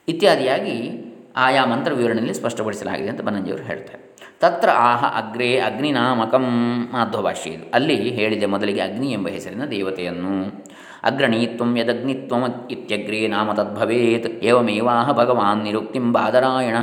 [0.09, 1.05] ಇತ್ಯಾದಿಯಾಗಿ
[1.37, 4.17] ಆಯಾ ಮಂತ್ರ ವಿವರಣೆಯಲ್ಲಿ ಸ್ಪಷ್ಟಪಡಿಸಲಾಗಿದೆ ಅಂತ ಬನ್ನಂಜಿಯವರು ಹೇಳ್ತಾರೆ.
[4.41, 6.45] ತತ್ರ ಆಹ ಅಗ್ರೇ ಅಗ್ನಿನಾಮಕಂ
[6.93, 7.71] ಮಾಧ್ವ ಇದು.
[7.75, 10.65] ಅಲ್ಲಿ ಹೇಳಿದೆ ಮೊದಲಿಗೆ ಅಗ್ನಿ ಎಂಬ ಹೆಸರಿನ ದೇವತೆಯನ್ನು.
[11.05, 16.77] ಅಗ್ರಣೀತ್ವಂ ಯದಗ್ನಿತ್ವಂ ಇತ್ಯಗ್ರೇ ನಾಮ ತದ್ಭವೇತ್ ಏವಮೇವಾಹ ಭಗವಾನ್ ನಿರುಕ್ತಿಂ ಬಾದರಾಯಣ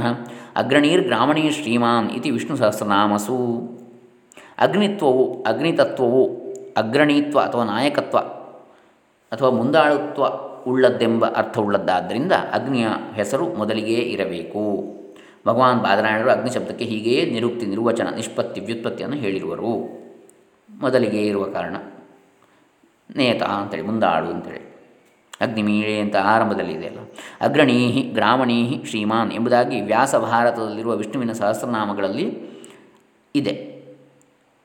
[0.55, 3.37] ಅಗ್ರಣೀರ್ಗ್ರಾಮಣೀ ಶ್ರೀಮಾನ್ ಇತಿ ವಿಷ್ಣು ಸಹಸ್ರನಾಮಸು
[4.57, 6.25] ಅಗ್ನಿತ್ವವು ಅಗ್ನಿತತ್ವವು
[6.77, 8.17] ಅಗ್ರಣೀತ್ವ ಅಥವಾ ನಾಯಕತ್ವ
[9.31, 10.23] ಅಥವಾ ಮುಂದಾಳುತ್ವ
[10.71, 14.83] ಉಳ್ಳದ್ದೆಂಬ ಅರ್ಥವುಳ್ಳದ್ದಾದ್ದರಿಂದ ಅಗ್ನಿಯ ಹೆಸರು ಮೊದಲಿಗೆ ಇರಬೇಕು.
[15.47, 20.05] ಭಗವಾನ್ ಬಾದರಾಯಣರು ಅಗ್ನಿ ಶಬ್ದಕ್ಕೆ ಹೀಗೆಯೇ ನಿರುಕ್ತಿ, ನಿರ್ವಚನ, ನಿಷ್ಪತ್ತಿ, ವ್ಯುತ್ಪತ್ತಿಯನ್ನು ಹೇಳಿರುವರು.
[20.79, 21.75] ಮೊದಲಿಗೆ ಇರುವ ಕಾರಣ
[23.15, 24.75] ನೇತ ಅಂತೇಳಿ, ಮುಂದಾಳು ಅಂತೇಳಿ.
[25.41, 26.99] ಅಗ್ನಿಮೀಳೆ ಅಂತ ಆರಂಭದಲ್ಲಿ ಅಲ್ಲ.
[27.41, 32.39] ಅಗ್ರಣೀಹಿ ಗ್ರಾಮಣೀಹಿ ಶ್ರೀಮಾನ್ ಎಂಬುದಾಗಿ ವ್ಯಾಸ ಭಾರತದಲ್ಲಿರುವ ವಿಷ್ಣುವಿನ ಸಹಸ್ರನಾಮಗಳಲ್ಲಿ
[33.35, 33.75] ಇದೆ.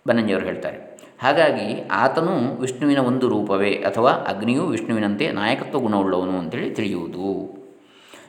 [0.08, 0.90] ಬನ್ನಂಜಿಯವರು ಹೇಳ್ತಾರೆ.
[1.22, 7.60] ಹಾಗಾಗಿ ಆತನು ವಿಷ್ಣುವಿನ ಒಂದು ರೂಪವೇ ಅಥವಾ ಅಗ್ನಿಯು ವಿಷ್ಣುವಿನಂತೆ ನಾಯಕತ್ವ ಗುಣವುಳ್ಳವನು ಅಂತೇಳಿ ತಿಳಿಯುವುದು.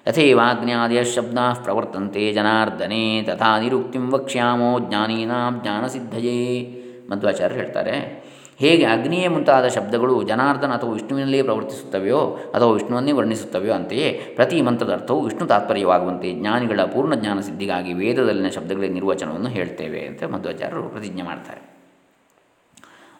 [0.07, 6.77] ಯಥೇವಾಗ್ನಾದಯ ಶಬ್ದ ಪ್ರವರ್ತಂತೆ ಜನಾರ್ದನೆ, ತಥಾ ನಿರುಕ್ತಿಂ ವಕ್ಷ್ಯಾಮೋ ಜ್ಞಾನೀನಾಂ ಜ್ಞಾನಸಿದ್ಧಯೇ.
[7.11, 8.30] ಮಧ್ವಾಚಾರ್ಯರು ಹೇಳ್ತಾರೆ
[8.61, 12.19] ಹೇಗೆ ಅಗ್ನಿಯೇ ಮುಂತಾದ ಶಬ್ದಗಳು ಜನಾರ್ದನ ಅಥವಾ ವಿಷ್ಣುವಿನಲ್ಲಿಯೇ ಪ್ರವರ್ತಿಸುತ್ತವೆಯೋ
[12.55, 18.83] ಅಥವಾ ವಿಷ್ಣುವನ್ನೇ ವರ್ಣಿಸುತ್ತವೆಯೋ ಅಂತೆಯೇ ಪ್ರತಿ ಮಂತ್ರದ ಅರ್ಥವು ವಿಷ್ಣು ತಾತ್ಪರ್ಯವಾಗುವಂತೆ ಜ್ಞಾನಿಗಳ ಪೂರ್ಣ ಜ್ಞಾನ ಸಿದ್ಧಿಗಾಗಿ ವೇದದಲ್ಲಿನ ಶಬ್ದಗಳ
[18.89, 21.61] ನಿರ್ವಚನವನ್ನು ಹೇಳ್ತೇವೆ ಅಂತ ಮಧ್ವಾಚಾರ್ಯರು ಪ್ರತಿಜ್ಞೆ ಮಾಡ್ತಾರೆ.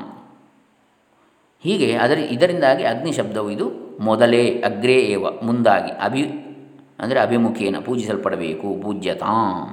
[1.64, 3.68] ಹೀಗೆ ಅದರ, ಇದರಿಂದಾಗಿ ಅಗ್ನಿ ಶಬ್ದವು ಇದು
[4.02, 6.24] ಮೊದಲೇ ಅಗ್ರೇ ಏವ, ಮುಂದಾಗಿ ಅಭಿ,
[7.00, 9.70] ಅಂದರೆ ಅಭಿಮುಖೇನ ಪೂಜಿಸಲ್ಪಡಬೇಕು, ಪೂಜ್ಯತಾಂ.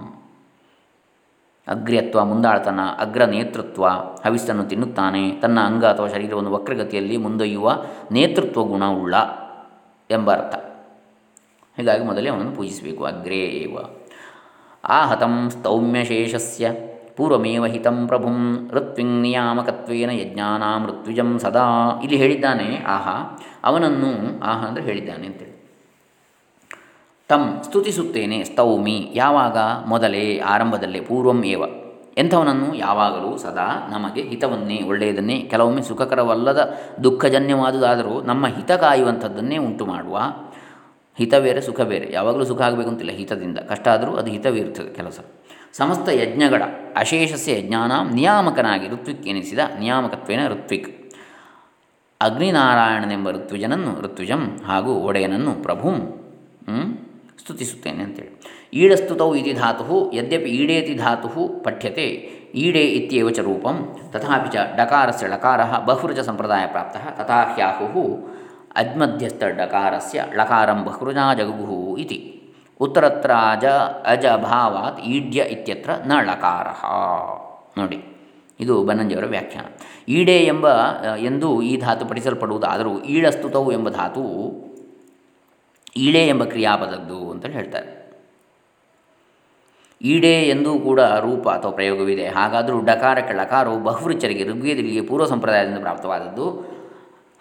[1.66, 3.85] ಅಗ್ರ್ಯತ್ವ, ಮುಂದಾಳತನ, ಅಗ್ರ ನೇತೃತ್ವ,
[4.24, 5.30] ಹವಿಸ್ಸನ್ನು ತಿನ್ನುತ್ತಾನೆ.
[5.43, 7.76] ತನ್ನ ಅಂಗ ಅಥವಾ ಶರೀರವನ್ನು ವಕ್ರಗತಿಯಲ್ಲಿ ಮುಂದೊಯ್ಯುವ
[8.12, 9.14] ನೇತೃತ್ವ ಗುಣವುಳ್ಳ
[10.11, 10.55] ಎಂಬ ಅರ್ಥ.
[11.77, 13.05] ಹೀಗಾಗಿ ಮೊದಲೇ ಅವನನ್ನು ಪೂಜಿಸಬೇಕು.
[13.05, 13.79] ಅಗ್ರೇವ
[14.85, 16.70] ಆಹತಂ ಸ್ತೌಮ್ಯಶೇಷಸ್ಯ
[17.16, 22.01] ಪೂರ್ವಮೇವ ಹಿತಂ ಪ್ರಭುಂ ಋತ್ವಿಂಗ್ ನಿಯಾಮಕತ್ವೇನ ಯಜ್ಞಾನ ಮೃತ್ವಿಜಂ ಸದಾ.
[22.03, 23.09] ಇಲ್ಲಿ ಹೇಳಿದ್ದಾನೆ, ಆಹ,
[23.64, 25.70] ಅವನನ್ನು, ಆಹ ಅಂದರೆ ಹೇಳಿದ್ದಾನೆ ಅಂತೇಳಿ.
[27.29, 29.59] ತಂ ಸ್ತುತಿಸುತ್ತೇನೆ ಸ್ತೌಮಿ, ಯಾವಾಗ?
[29.87, 31.62] ಮೊದಲೇ, ಆರಂಭದಲ್ಲೇ, ಪೂರ್ವಂ ಏವ.
[32.18, 32.75] ಎಂಥವನನ್ನು?
[32.75, 40.20] ಯಾವಾಗಲೂ ಸದಾ ನಮಗೆ ಹಿತವನ್ನೇ, ಒಳ್ಳೆಯದನ್ನೇ, ಕೆಲವೊಮ್ಮೆ ಸುಖಕರವಲ್ಲದ ದುಃಖಜನ್ಯವಾದುದಾದರೂ ನಮ್ಮ ಹಿತ ಕಾಯುವಂಥದ್ದನ್ನೇ ಉಂಟು ಮಾಡುವ
[41.19, 42.07] ಹಿತ ಬೇರೆ, ಸುಖ ಬೇರೆ.
[42.13, 43.59] ಯಾವಾಗಲೂ ಸುಖ ಆಗಬೇಕು ಅಂತಿಲ್ಲ ಹಿತದಿಂದ.
[43.59, 45.21] ಕಷ್ಟ ಆದರೂ ಅದು ಹಿತವೇ ಇರ್ತದೆ ಕೆಲಸ.
[45.73, 46.63] ಸಮಸ್ತ ಯಜ್ಞಗಳ,
[46.97, 50.91] ಅಶೇಷಸ್ಯ ಯಜ್ಞಾನ ನಿಯಾಮಕನಾಗಿ ಋತ್ವಿಕ್ ಎನಿಸಿದ ನಿಯಾಮಕತ್ವೇನ ಋತ್ವಿಕ್.
[52.21, 55.97] ಅಗ್ನಿನಾರಾಯಣನೆಂಬ ಋತ್ವಿಜನನ್ನು ಋತ್ವಿಜಂ ಹಾಗೂ ಒಡೆಯನನ್ನು ಪ್ರಭುಂ
[57.41, 58.33] ಸ್ತುತಿಸುತ್ತೇನೆ ಅಂತೇಳಿ.
[58.75, 62.07] ಈಡಸ್ತುತೌ ಇತಿ ಧಾತು ಯದ್ಯಪಿ ಈಡೇತಿ ಧಾತು ಪಠ್ಯತೆ,
[62.55, 63.77] ಈಡೆ ಇತ್ಯೇವ ಚ ರೂಪಂ,
[64.13, 68.03] ತಥಾಪಿ ಚ ಡಕಾರಸ್ಯ ಳಕಾರ ಬಹುವೃಜ ಸಂಪ್ರದಾಯ ಪ್ರಾಪ್ತ ತಥಾ ಹ್ಯಾಹು
[68.77, 72.18] ಅಜ್ಮಧ್ಯಸ್ಥ ಡಕಾರಸ್ಯ ಳಕಾರಂ ಬಹೃಜಾ ಜಗುಹು ಇತಿ.
[72.81, 73.66] ಉತ್ತರತ್ರ ಅಜ
[74.07, 76.66] ಅಜ ಭಾವಾತ್ ಈಡ್ಯ ಇತ್ಯತ್ರ ನ ಲಕಾರ
[77.79, 77.99] ನೋಡಿ,
[78.61, 79.66] ಇದು ಬನ್ನಂಜಿಯವರ ವ್ಯಾಖ್ಯಾನ.
[80.09, 80.66] ಈಡೆ ಎಂಬ
[81.18, 84.25] ಎಂದು ಈ ಧಾತು ಪಠಿಸಲ್ಪಡುವುದಾದರೂ ಈಳಸ್ತುತವು ಎಂಬ ಧಾತು
[85.97, 87.91] ಈಳೆ ಎಂಬ ಕ್ರಿಯಾಪದದ್ದು ಅಂತೇಳಿ ಹೇಳ್ತಾರೆ.
[90.01, 92.27] ಈಡೆ ಎಂದೂ ಕೂಡ ರೂಪ ಅಥವಾ ಪ್ರಯೋಗವಿದೆ.
[92.29, 96.47] ಹಾಗಾದರೂ ಡಕಾರಕ್ಕೆ ಲಕಾರವು ಬಹುರುಚರಿಗೆ ಋಗ್ವೇದಿಗೆ ಪೂರ್ವ ಸಂಪ್ರದಾಯದಿಂದ ಪ್ರಾಪ್ತವಾದದ್ದು.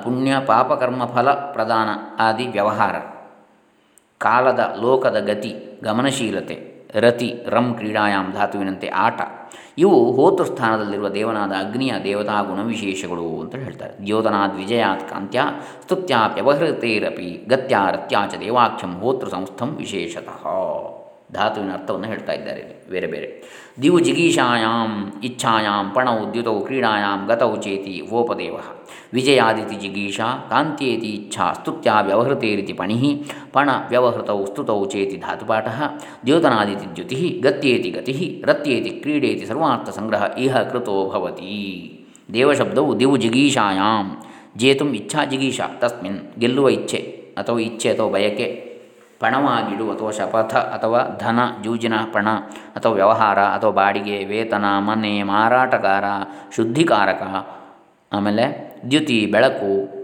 [0.04, 1.88] ಪುಣ್ಯ ಪಾಪ ಕರ್ಮ ಫಲ ಪ್ರದಾನ
[2.18, 2.96] ಆದಿ ವ್ಯವಹಾರ.
[4.18, 9.20] ಕಾಲದ ಲೋಕದ ಗತಿ, ಗಮನಶೀಲತೆ, ರತಿ, ರಂ ಕ್ರೀಡಾಯಾಮ್ ಧಾತುವಿನಂತೆ ಆಟ.
[9.78, 14.04] ಇವು ಹೋತೃಸ್ಥಾನದಲ್ಲಿರುವ ದೇವನಾದ ಅಗ್ನಿಯ ದೇವತಾ ಗುಣವಿಶೇಷಗಳು ಅಂತ ಹೇಳ್ತಾರೆ.
[14.04, 15.40] ದ್ಯೋತನಾದ ವಿಜಯಾತ್ ಕಾಂತ್ಯ
[15.82, 20.46] ಸ್ತುತ್ಯಾಪ್ಯವಹೃತೇರಪಿ ಗತ್ಯಾರತ್ಯಾಚ ದೇವಾಖ್ಯಂ ಹೋತೃ ಸಂಸ್ಥಂ ವಿಶೇಷತಃ.
[21.32, 23.28] ಧಾತುವಿನ ಅರ್ಥವನ್ನು ಹೇಳ್ತಾ ಇದ್ದಾರೆ ಬೇರೆ ಬೇರೆ.
[23.82, 28.56] ದಿವು ಜಿಗೀಷಾಯಾಂ ಇಚ್ಛಾಯಾಂ ಪಣ ದ್ಯುತೌ, ಕ್ರೀಡಾಯಾಂ, ಗತೌ ಚೇತಿ, ವೋಪದೇವ.
[29.14, 35.68] ವಿಜಯಾದಿತಿ ಜಿಗೀಷಾ ಕಾಂತ್ಯೇತಿ ಇಚ್ಛಾ, ಸ್ತುತ್ಯ ವ್ಯವಹೃತೇರಿತಿ ಪಣಿ ಪಣ ವ್ಯವಹೃತೌ, ಸ್ತುತೌ ಚೇತಿ ಧಾತುಪಾಠ,
[36.26, 41.56] ದ್ಯೋತನಾದಿತಿ ದ್ಯುತಿ, ಗತ್ಯೇತಿ ಗತಿ, ರತ್ಯೇತಿ ಕ್ರೀಡೇತಿ ಸರ್ವಾರ್ಥ ಸಂಗ್ರಹ, ಇಹ ಕೃತೋ ಭವತಿ.
[42.32, 44.22] ದೇವಶಬ್ದವು ದಿವು ಜಿಗೀಷಾಯಾಂ
[44.56, 46.98] ಜೇತುಂ ಇಚ್ಛಾ ಜಿಗೀಷಾ ತಸ್ಮಿನ್, ಗೆಲ್ಲುವ ಇಚ್ಛೆ,
[47.38, 48.65] ಅಥವಾ ಇಚ್ಛೆ ಅಥವಾ ಬಯಕೆ.
[49.20, 52.28] ಪಣವಾಗಿಡು ಅಥವಾ ಶಪಥ ಅಥವಾ ಧನ, ಜೂಜಿನ ಪಣ
[52.76, 56.04] ಅಥವಾ ವ್ಯವಹಾರ ಅಥವಾ ಬಾಡಿಗೆ, ವೇತನ, ಮನೆ, ಮಾರಾಟಗಾರ,
[56.56, 57.22] ಶುದ್ಧಿಕಾರಕ,
[58.12, 59.96] ಆಮೇಲೆ ದ್ಯುತಿ, ಬೆಳಕು,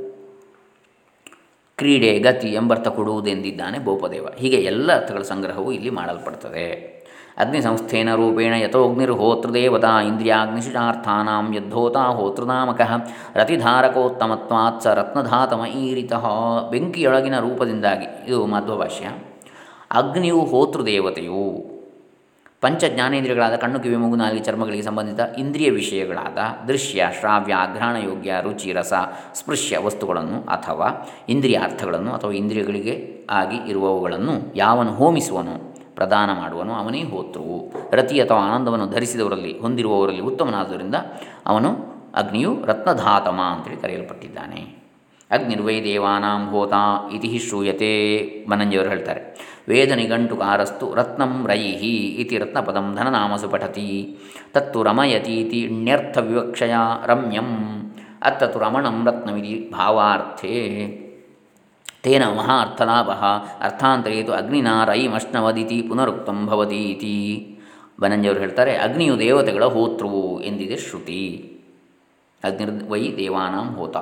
[1.76, 4.26] ಕ್ರೀಡೆ, ಗತಿ ಎಂಬರ್ಥ ಕೊಡುವುದೆಂದಿದ್ದಾನೆ ಬೋಪದೇವ.
[4.36, 7.01] ಹೀಗೆ ಎಲ್ಲ ಅರ್ಥಗಳ ಸಂಗ್ರಹವು ಇಲ್ಲಿ ಮಾಡಲ್ಪಡ್ತದೆ.
[7.38, 12.80] ಅಗ್ನಿ ಸಂಸ್ಥೇನ ರೂಪೇಣ ಯಥೋಗ್ನಿರ್ಹೋತೃದೇವತಾ ಇಂದ್ರಿಯಾಗ್ನಿಶುಚಾರ್ಥಾನಾಂ ಯದ್ಧೋತಾ ಹೋತೃನಾಮಕ
[13.34, 16.26] ರತಿಧಾರಕೋತ್ತಮತ್ವಾತ್ ಸ ರತ್ನಧಾತಮ ಈರಿತಃ
[16.70, 18.06] ಬೆಂಕಿಯೊಳಗಿನ ರೂಪದಿಂದಾಗಿ.
[18.28, 19.04] ಇದು ಮಧ್ವಭಾಷ್ಯ.
[19.90, 21.72] ಅಗ್ನಿಯು ಹೋತೃದೇವತೆಯು.
[22.60, 27.54] ಪಂಚ ಜ್ಞಾನೇಂದ್ರಿಯಗಳಾದ ಕಣ್ಣು, ಕಿವಿ, ಮೂಗು, ನಾಲಿಗೆ ಚರ್ಮಗಳಿಗೆ ಸಂಬಂಧಿತ ಇಂದ್ರಿಯ ವಿಷಯಗಳಾದ ದೃಶ್ಯ, ಶ್ರಾವ್ಯ
[28.04, 28.92] ಯೋಗ್ಯ, ರುಚಿ, ರಸ,
[29.34, 35.71] ಸ್ಪೃಶ್ಯ ವಸ್ತುಗಳನ್ನು ಅಥವಾ ಇಂದ್ರಿಯ ಅರ್ಥಗಳನ್ನು ಅಥವಾ ಇಂದ್ರಿಯಗಳಿಗೆ ಆಗಿ ಇರುವವುಗಳನ್ನು ಯಾವನು ಹೋಮಿಸುವನು?
[35.94, 37.72] ಪ್ರದಾನ ಮಾಡುವನು ಅವನೇ ಹೋತೃವು.
[37.92, 40.94] ರತಿ ಅಥವಾ ಆನಂದವನ್ನು ಧರಿಸಿದವರಲ್ಲಿ ಹೊಂದಿರುವವರಲ್ಲಿ ಉತ್ತಮನಾದ್ದರಿಂದ
[41.46, 44.82] ಅವನು ಅಗ್ನಿಯು ರತ್ನಧಾತಮ ಅಂತೇಳಿ ಕರೆಯಲ್ಪಟ್ಟಿದ್ದಾನೆ.
[45.30, 46.72] ಅಗ್ನಿರ್ವೈ ದೇವಾನಾಂ ಹೋತ
[47.14, 47.90] ಇತಿ ಶ್ರೂಯತೆ
[48.48, 49.20] ಮನಂಜಿಯವರು ಹೇಳ್ತಾರೆ.
[49.68, 54.18] ವೇದ ನಿಘಂಟುಕಾರಸ್ತು ರತ್ನಂ ರೈಹಿ ಇತಿ ರತ್ನಪದಂ ಧನನಾಮಸು ಪಠತಿ.
[54.52, 56.72] ತತ್ತು ರಮಯತೀತಿ ಇಣ್ಯರ್ಥ ವಿವಕ್ಷಯ
[57.06, 57.78] ರಮ್ಯಂ.
[58.22, 60.52] ಅತ್ತತು ರಮಣಂ ರತ್ನವಿಧಿ ಭಾವಾರ್ಥೇ.
[62.02, 63.10] ತೇನ ಮಹಾ ಅರ್ಥಲಾಭ
[63.64, 67.48] ಅರ್ಥಾಂತರೇತು ಅಗ್ನಿನ ರೈಮಷ್ಣವದಿತಿ ಪುನರುಕ್ತಂ ಭವತಿ ಇತಿ
[68.00, 71.52] ಬನಂಜಿಯವರು ಹೇಳ್ತಾರೆ, ಅಗ್ನಿಯು ದೇವತೆಗಳ ಹೋತೃವು ಎಂದಿದೆ ಶ್ರುತಿ.
[72.44, 73.96] ಅಗ್ನಿರ್ವೈ ದೇವಾನಾಂ ಹೋತ.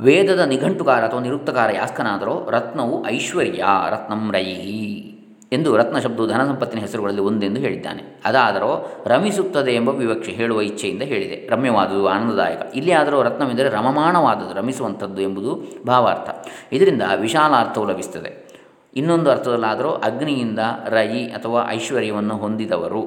[0.00, 5.11] ವೇದದ ನಿಘಂಟುಕಾರ ಅಥವಾ ನಿರುಕ್ತಕಾರ ಯಾಸ್ಕನಾದರೂ, ರತ್ನವು ಐಶ್ವರ್ಯ, ರತ್ನಂ ರೈಹಿ.
[5.52, 8.22] ಎಂದು ರತ್ನ ಶಬ್ದವು ಧನ ಸಂಪತ್ತಿನ ಹೆಸರುಗಳಲ್ಲಿ ಒಂದೆಂದು ಹೇಳಿದ್ದಾನೆ.
[8.24, 11.48] ಅದಾದರೂ ರಮಿಸುತ್ತದೆ ಎಂಬ ವಿವಕ್ಷೆ ಹೇಳುವ ಇಚ್ಛೆಯಿಂದ ಹೇಳಿದೆ.
[11.48, 12.72] ರಮ್ಯವಾದುದು ಆನಂದದಾಯಕ.
[12.74, 16.48] ಇಲ್ಲಿ ಆದರೂ ರತ್ನವೆಂದರೆ ರಮಮಾಣವಾದದ್ದು, ರಮಿಸುವಂಥದ್ದು ಎಂಬುದು ಭಾವಾರ್ಥ.
[16.72, 18.52] ಇದರಿಂದ ವಿಶಾಲ ಅರ್ಥವು ಲಭಿಸುತ್ತದೆ.
[18.96, 23.00] ಇನ್ನೊಂದು ಅರ್ಥದಲ್ಲಾದರೂ ಅಗ್ನಿಯಿಂದ ರಯಿ ಅಥವಾ ಐಶ್ವರ್ಯವನ್ನು ಹೊಂದಿದವರು,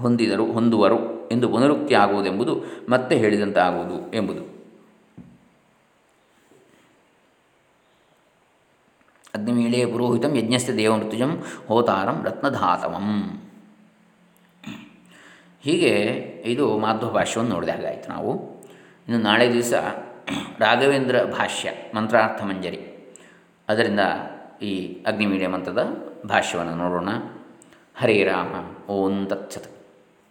[0.00, 4.49] ಹೊಂದಿದರು, ಹೊಂದುವರು ಎಂದು ಪುನರುಕ್ತಿ ಆಗುವುದೆಂಬುದು ಮತ್ತೆ ಹೇಳಿದಂತಾಗುವುದು ಎಂಬುದು.
[9.34, 13.40] ಅಗ್ನಿಮೀಳೆ ಪುರೋಹಿತಂ ಯಜ್ಞಸ್ಯ ದೇವಮೃತ್ಯುಜಂ ಹೋತಾರಂ ರತ್ನಧಾತವಂ
[15.62, 15.88] ಹೀಗೆ
[16.44, 18.60] ಇದು ಮಾಧ್ವ ಭಾಷ್ಯವನ್ನು ನೋಡಿದ ಹಾಗಾಯಿತು ನಾವು.
[19.08, 19.72] ಇನ್ನು ನಾಳೆ ದಿವಸ
[20.58, 22.80] ರಾಘವೇಂದ್ರ ಭಾಷ್ಯ, ಮಂತ್ರಾರ್ಥ ಮಂಜರಿ.
[23.68, 24.00] ಅದರಿಂದ
[24.62, 25.82] ಈ ಅಗ್ನಿಮೀಡಿಯ ಮಂತ್ರದ
[26.26, 27.08] ಭಾಷ್ಯವನ್ನು ನೋಡೋಣ.
[27.96, 29.79] ಹರೇ ರಾಮ, ಓಂ ತತ್ಸತ್.